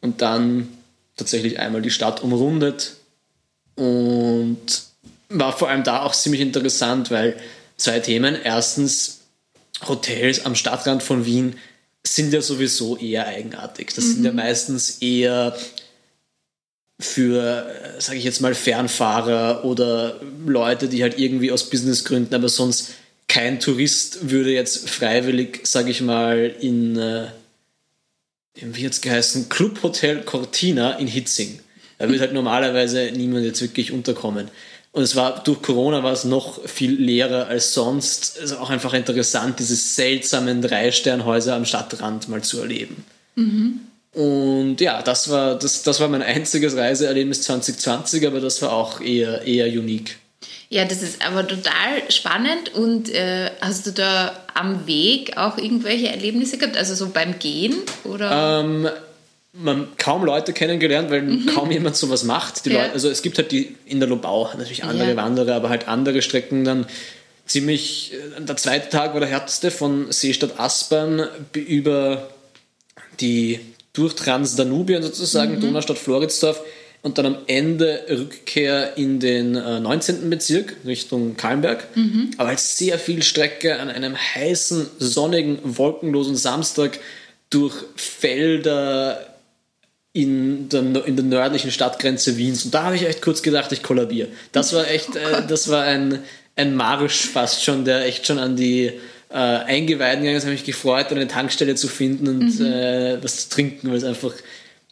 [0.01, 0.67] und dann
[1.15, 2.95] tatsächlich einmal die Stadt umrundet
[3.75, 4.83] und
[5.33, 7.37] war vor allem da auch ziemlich interessant, weil
[7.77, 8.37] zwei Themen.
[8.41, 9.21] Erstens,
[9.87, 11.55] Hotels am Stadtrand von Wien
[12.05, 13.93] sind ja sowieso eher eigenartig.
[13.93, 14.13] Das mhm.
[14.13, 14.37] sind ja mhm.
[14.37, 15.57] meistens eher
[16.99, 17.65] für,
[17.99, 22.91] sage ich jetzt mal, Fernfahrer oder Leute, die halt irgendwie aus Businessgründen, aber sonst
[23.27, 27.27] kein Tourist würde jetzt freiwillig, sage ich mal, in, äh,
[28.55, 31.59] wie jetzt geheißen, Clubhotel Cortina in Hitzing.
[31.97, 34.49] Da würde halt normalerweise niemand jetzt wirklich unterkommen.
[34.93, 38.37] Und es war durch Corona war es noch viel leerer als sonst.
[38.37, 43.03] Es ist auch einfach interessant, diese seltsamen Drei-Sternhäuser am Stadtrand mal zu erleben.
[43.35, 43.79] Mhm.
[44.13, 49.01] Und ja, das war, das, das war mein einziges Reiseerlebnis 2020, aber das war auch
[49.01, 50.19] eher, eher unique.
[50.69, 52.75] Ja, das ist aber total spannend.
[52.75, 56.77] Und äh, hast du da am Weg auch irgendwelche Erlebnisse gehabt?
[56.77, 57.77] Also so beim Gehen?
[58.03, 58.61] Oder?
[58.61, 58.87] Ähm,
[59.53, 61.45] man kaum Leute kennengelernt, weil mhm.
[61.45, 62.65] kaum jemand sowas macht.
[62.65, 62.81] Ja.
[62.81, 65.15] Leute, also es gibt halt die in der Lobau natürlich andere ja.
[65.15, 66.85] Wanderer, aber halt andere Strecken dann
[67.45, 68.13] ziemlich.
[68.13, 72.29] Äh, der zweite Tag war der härteste von Seestadt Aspern über
[73.19, 73.59] die
[73.93, 75.61] durch Transdanubien sozusagen, mhm.
[75.61, 76.61] Donaustadt Floridsdorf
[77.03, 80.29] und dann am Ende Rückkehr in den äh, 19.
[80.31, 81.85] Bezirk Richtung Kalmberg.
[81.95, 82.31] Mhm.
[82.37, 86.99] Aber halt sehr viel Strecke an einem heißen, sonnigen, wolkenlosen Samstag
[87.51, 89.32] durch Felder,
[90.13, 92.65] in der, in der nördlichen Stadtgrenze Wiens.
[92.65, 94.27] Und da habe ich echt kurz gedacht, ich kollabiere.
[94.51, 96.19] Das war echt, äh, das war ein,
[96.55, 98.91] ein Marsch fast schon, der echt schon an die
[99.29, 100.43] äh, Eingeweiden gegangen ist.
[100.43, 102.65] habe mich gefreut, eine Tankstelle zu finden und mhm.
[102.65, 104.33] äh, was zu trinken, weil es einfach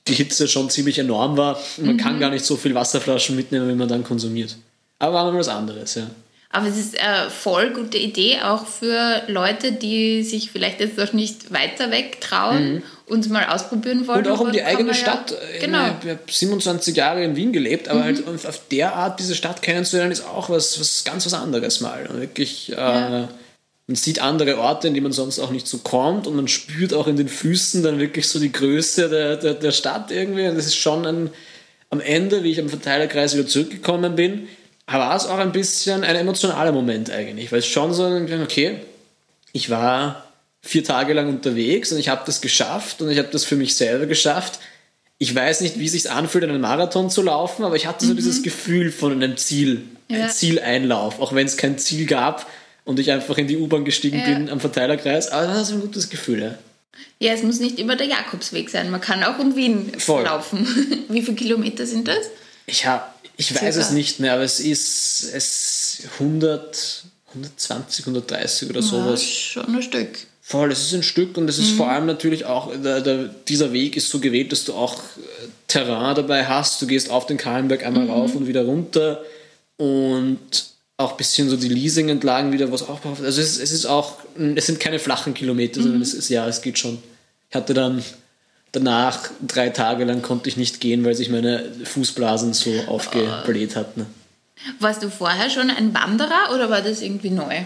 [0.08, 1.62] die Hitze schon ziemlich enorm war.
[1.78, 1.98] Man mhm.
[1.98, 4.58] kann gar nicht so viel Wasserflaschen mitnehmen, wie man dann konsumiert.
[4.98, 6.10] Aber war mal was anderes, ja.
[6.54, 11.14] Aber es ist eine voll gute Idee, auch für Leute, die sich vielleicht jetzt noch
[11.14, 12.84] nicht weiter weg trauen mhm.
[13.06, 14.26] und mal ausprobieren wollen.
[14.26, 15.32] Und auch um die eigene Stadt.
[15.32, 15.86] Ja, genau.
[16.04, 18.04] Ich habe 27 Jahre in Wien gelebt, aber mhm.
[18.04, 22.08] halt auf der Art diese Stadt kennenzulernen, ist auch was, was ganz was anderes mal.
[22.08, 23.24] Und wirklich, ja.
[23.24, 23.28] äh,
[23.88, 26.94] man sieht andere Orte, in die man sonst auch nicht so kommt und man spürt
[26.94, 30.48] auch in den Füßen dann wirklich so die Größe der, der, der Stadt irgendwie.
[30.48, 31.30] Und das ist schon ein,
[31.90, 34.50] am Ende, wie ich am Verteilerkreis wieder zurückgekommen bin,
[35.00, 38.06] war es auch ein bisschen ein emotionaler Moment eigentlich, weil es schon so,
[38.44, 38.78] okay,
[39.54, 40.26] ich war
[40.62, 43.76] vier Tage lang unterwegs und ich habe das geschafft und ich habe das für mich
[43.76, 44.60] selber geschafft.
[45.18, 48.14] Ich weiß nicht, wie es sich anfühlt, einen Marathon zu laufen, aber ich hatte so
[48.14, 48.18] mhm.
[48.18, 50.24] dieses Gefühl von einem Ziel, ja.
[50.24, 52.48] ein Zieleinlauf, auch wenn es kein Ziel gab
[52.86, 54.26] und ich einfach in die U-Bahn gestiegen ja.
[54.26, 55.30] bin am Verteilerkreis.
[55.30, 56.56] Aber das ist ein gutes Gefühl, ja.
[57.20, 58.90] Ja, es muss nicht immer der Jakobsweg sein.
[58.90, 60.24] Man kann auch um Wien Voll.
[60.24, 60.68] laufen.
[61.10, 62.30] Wie viele Kilometer sind das?
[62.66, 63.04] Ich habe
[63.38, 63.66] ich Circa.
[63.66, 69.22] weiß es nicht mehr, aber es ist es 100, 120, 130 oder sowas.
[69.22, 69.28] Ja,
[69.64, 70.10] schon ein Stück.
[70.42, 71.78] Voll, es ist ein Stück und es ist mhm.
[71.78, 75.48] vor allem natürlich auch, der, der, dieser Weg ist so gewählt, dass du auch äh,
[75.68, 76.82] Terrain dabei hast.
[76.82, 78.12] Du gehst auf den Kahlenberg einmal mhm.
[78.12, 79.24] rauf und wieder runter
[79.78, 80.40] und
[80.98, 83.18] auch ein bisschen so die Leasing entlagen wieder was aufbauen.
[83.24, 84.18] Also es, es ist auch,
[84.56, 85.84] es sind keine flachen Kilometer, mhm.
[85.84, 87.02] sondern es ist, ja, es geht schon.
[87.50, 88.04] Ich hatte dann
[88.72, 94.06] danach drei Tage lang konnte ich nicht gehen, weil sich meine Fußblasen so aufgebläht hatten.
[94.80, 97.62] Warst du vorher schon ein Wanderer oder war das irgendwie neu?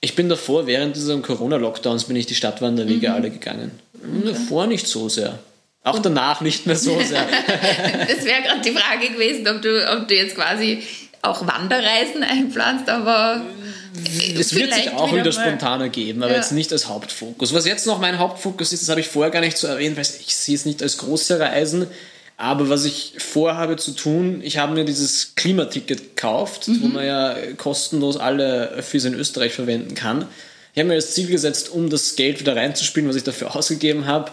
[0.00, 3.14] Ich bin davor, während dieser Corona-Lockdowns, bin ich die Stadtwanderwege mhm.
[3.14, 3.72] alle gegangen.
[3.94, 4.32] Okay.
[4.32, 5.38] Davor nicht so sehr.
[5.82, 7.26] Auch danach nicht mehr so sehr.
[8.08, 10.82] das wäre gerade die Frage gewesen, ob du, ob du jetzt quasi
[11.28, 13.42] auch Wanderreisen einplanst, aber
[14.38, 16.38] es wird sich auch wieder, wieder spontaner geben, aber ja.
[16.38, 17.54] jetzt nicht als Hauptfokus.
[17.54, 20.02] Was jetzt noch mein Hauptfokus ist, das habe ich vorher gar nicht so erwähnt, weil
[20.02, 21.86] ich sehe es nicht als große Reisen.
[22.38, 26.82] Aber was ich vorhabe zu tun, ich habe mir dieses Klimaticket gekauft, mhm.
[26.82, 30.26] wo man ja kostenlos alle Öffis in Österreich verwenden kann.
[30.74, 34.04] Ich habe mir das Ziel gesetzt, um das Geld wieder reinzuspielen, was ich dafür ausgegeben
[34.04, 34.32] habe,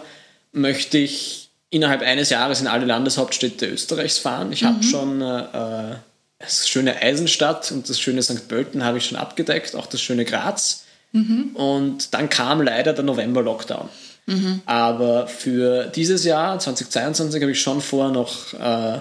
[0.52, 4.52] möchte ich innerhalb eines Jahres in alle Landeshauptstädte Österreichs fahren.
[4.52, 4.66] Ich mhm.
[4.66, 5.96] habe schon äh,
[6.44, 8.48] das schöne Eisenstadt und das schöne St.
[8.48, 10.84] Pölten habe ich schon abgedeckt, auch das schöne Graz.
[11.12, 11.50] Mhm.
[11.54, 13.88] Und dann kam leider der November-Lockdown.
[14.26, 14.62] Mhm.
[14.66, 19.00] Aber für dieses Jahr, 2022, habe ich schon vor, noch äh,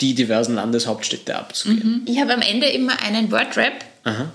[0.00, 2.02] die diversen Landeshauptstädte abzugehen.
[2.02, 2.02] Mhm.
[2.06, 3.84] Ich habe am Ende immer einen Wordrap.
[4.04, 4.32] Aha.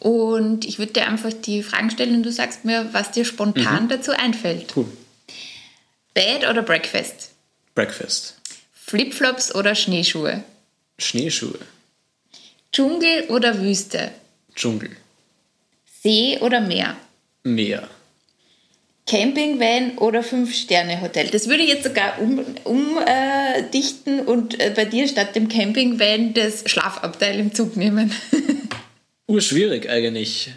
[0.00, 3.84] Und ich würde dir einfach die Fragen stellen und du sagst mir, was dir spontan
[3.84, 3.88] mhm.
[3.88, 4.74] dazu einfällt.
[4.74, 4.86] Cool.
[6.14, 7.30] Bed oder Breakfast?
[7.74, 8.36] Breakfast.
[8.72, 10.42] Flipflops oder Schneeschuhe?
[11.02, 11.58] Schneeschuhe.
[12.72, 14.10] Dschungel oder Wüste?
[14.54, 14.90] Dschungel.
[16.02, 16.96] See oder Meer?
[17.42, 17.88] Meer.
[19.06, 21.28] Campingvan oder Fünf-Sterne-Hotel?
[21.28, 22.20] Das würde ich jetzt sogar
[22.64, 28.12] umdichten um, äh, und äh, bei dir statt dem Campingvan das Schlafabteil im Zug nehmen.
[29.26, 30.52] Urschwierig eigentlich.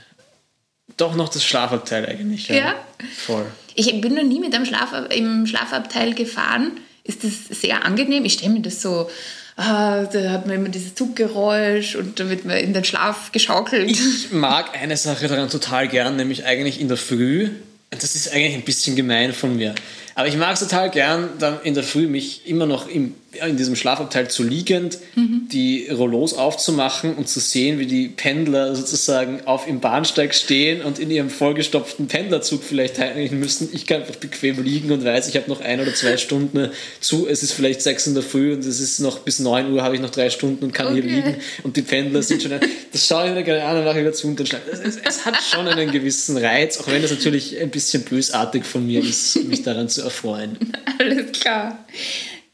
[0.97, 2.47] Doch noch das Schlafabteil eigentlich.
[2.49, 2.55] Ja.
[2.55, 2.75] Ja?
[3.17, 3.45] Voll.
[3.75, 6.79] Ich bin noch nie mit einem Schlaf im Schlafabteil gefahren.
[7.03, 8.23] Ist das sehr angenehm?
[8.23, 9.09] Ich stelle mir das so,
[9.55, 13.89] ah, da hat man immer dieses Zuggeräusch und da wird man in den Schlaf geschaukelt.
[13.89, 17.49] Ich mag eine Sache daran total gern, nämlich eigentlich in der Früh.
[17.89, 19.75] Das ist eigentlich ein bisschen gemein von mir.
[20.15, 23.15] Aber ich mag es total gern, dann in der Früh mich immer noch im,
[23.47, 29.41] in diesem Schlafabteil zu liegend, die Rollos aufzumachen und zu sehen, wie die Pendler sozusagen
[29.45, 33.69] auf im Bahnsteig stehen und in ihrem vollgestopften Pendlerzug vielleicht teilnehmen müssen.
[33.73, 36.69] Ich kann einfach bequem liegen und weiß, ich habe noch ein oder zwei Stunden
[36.99, 37.27] zu.
[37.27, 39.95] Es ist vielleicht sechs in der Früh und es ist noch bis neun Uhr habe
[39.95, 41.15] ich noch drei Stunden und kann hier Okay.
[41.15, 42.51] liegen und die Pendler sind schon.
[42.91, 44.79] Das schaue ich mir gerne an und mache wieder zu und dann schlafe ich.
[44.87, 48.85] es, es hat schon einen gewissen Reiz, auch wenn es natürlich ein bisschen bösartig von
[48.85, 50.57] mir ist, mich daran zu erfreuen.
[50.99, 51.83] Alles klar.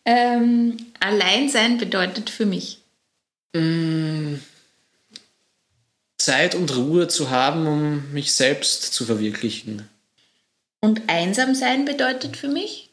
[0.09, 2.79] Ähm, Alleinsein bedeutet für mich.
[6.17, 9.87] Zeit und Ruhe zu haben, um mich selbst zu verwirklichen.
[10.81, 12.89] Und einsam sein bedeutet für mich?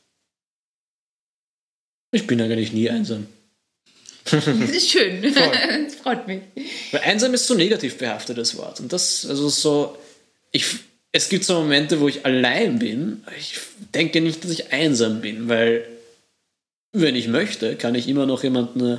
[2.12, 3.26] Ich bin eigentlich nie einsam.
[4.30, 5.22] Das ist schön.
[5.34, 6.42] Das freut mich.
[6.90, 8.78] Weil einsam ist so negativ behaftetes Wort.
[8.80, 9.96] Und das, also so,
[10.52, 10.66] ich,
[11.12, 13.24] es gibt so Momente, wo ich allein bin.
[13.38, 13.58] Ich
[13.94, 15.95] denke nicht, dass ich einsam bin, weil,
[17.00, 18.98] wenn ich möchte, kann ich immer noch jemandem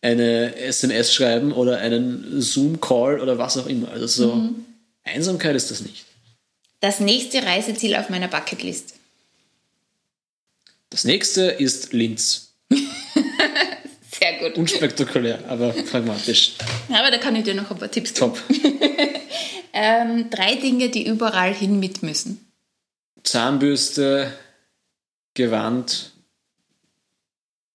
[0.00, 3.90] eine SMS schreiben oder einen Zoom-Call oder was auch immer.
[3.90, 4.50] Also so,
[5.02, 6.04] Einsamkeit ist das nicht.
[6.80, 8.94] Das nächste Reiseziel auf meiner Bucketlist.
[10.90, 12.52] Das nächste ist Linz.
[12.70, 14.58] Sehr gut.
[14.58, 16.52] Unspektakulär, aber pragmatisch.
[16.90, 18.34] Aber da kann ich dir noch ein paar Tipps geben.
[18.34, 18.42] Top.
[19.76, 22.46] Ähm, drei Dinge, die überall hin mit müssen.
[23.24, 24.32] Zahnbürste,
[25.34, 26.12] Gewand,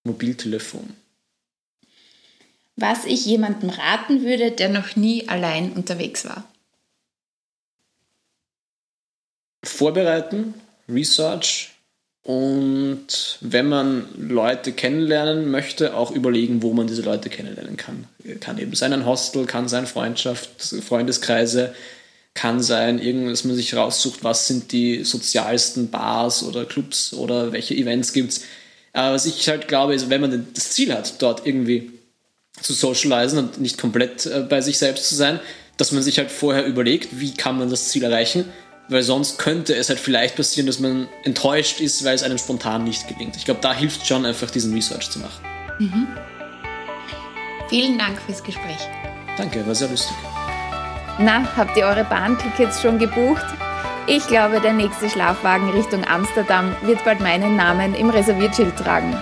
[0.10, 0.96] Mobiltelefon.
[2.76, 6.44] Was ich jemandem raten würde, der noch nie allein unterwegs war.
[9.64, 10.54] Vorbereiten,
[10.88, 11.72] Research
[12.24, 18.06] und wenn man Leute kennenlernen möchte, auch überlegen, wo man diese Leute kennenlernen kann.
[18.40, 21.74] Kann eben sein ein Hostel, kann sein Freundschaft, Freundeskreise,
[22.34, 27.76] kann sein, dass man sich raussucht, was sind die sozialsten Bars oder Clubs oder welche
[27.76, 28.44] Events gibt's.
[28.94, 31.92] Aber was ich halt glaube, ist, wenn man das Ziel hat, dort irgendwie
[32.62, 35.40] zu socialisen und nicht komplett äh, bei sich selbst zu sein,
[35.78, 38.46] dass man sich halt vorher überlegt, wie kann man das Ziel erreichen,
[38.90, 42.84] weil sonst könnte es halt vielleicht passieren, dass man enttäuscht ist, weil es einem spontan
[42.84, 43.36] nicht gelingt.
[43.38, 45.46] Ich glaube, da hilft schon einfach, diesen Research zu machen.
[47.70, 48.80] Vielen Dank fürs Gespräch.
[49.38, 50.16] Danke, war sehr lustig.
[51.20, 53.46] Na, habt ihr eure Bahntickets schon gebucht?
[54.12, 59.16] Ich glaube, der nächste Schlafwagen Richtung Amsterdam wird bald meinen Namen im Reserviertschild tragen.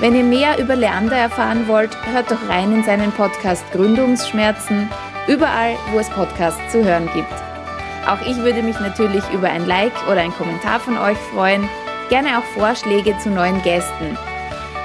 [0.00, 4.90] Wenn ihr mehr über Leander erfahren wollt, hört doch rein in seinen Podcast Gründungsschmerzen,
[5.28, 7.32] überall, wo es Podcasts zu hören gibt.
[8.06, 11.66] Auch ich würde mich natürlich über ein Like oder ein Kommentar von euch freuen,
[12.10, 14.18] gerne auch Vorschläge zu neuen Gästen.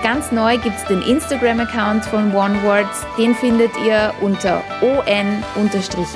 [0.04, 3.06] Ganz neu gibt es den Instagram-Account von OneWords.
[3.18, 6.14] Den findet ihr unter on-e-wards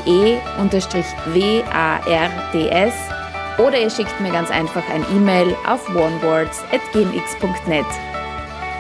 [3.57, 7.85] oder ihr schickt mir ganz einfach ein E-Mail auf onewords.gmx.net.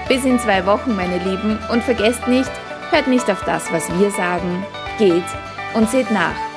[0.07, 2.51] Bis in zwei Wochen, meine Lieben, und vergesst nicht,
[2.91, 4.65] hört nicht auf das, was wir sagen,
[4.97, 5.23] geht
[5.73, 6.50] und seht nach.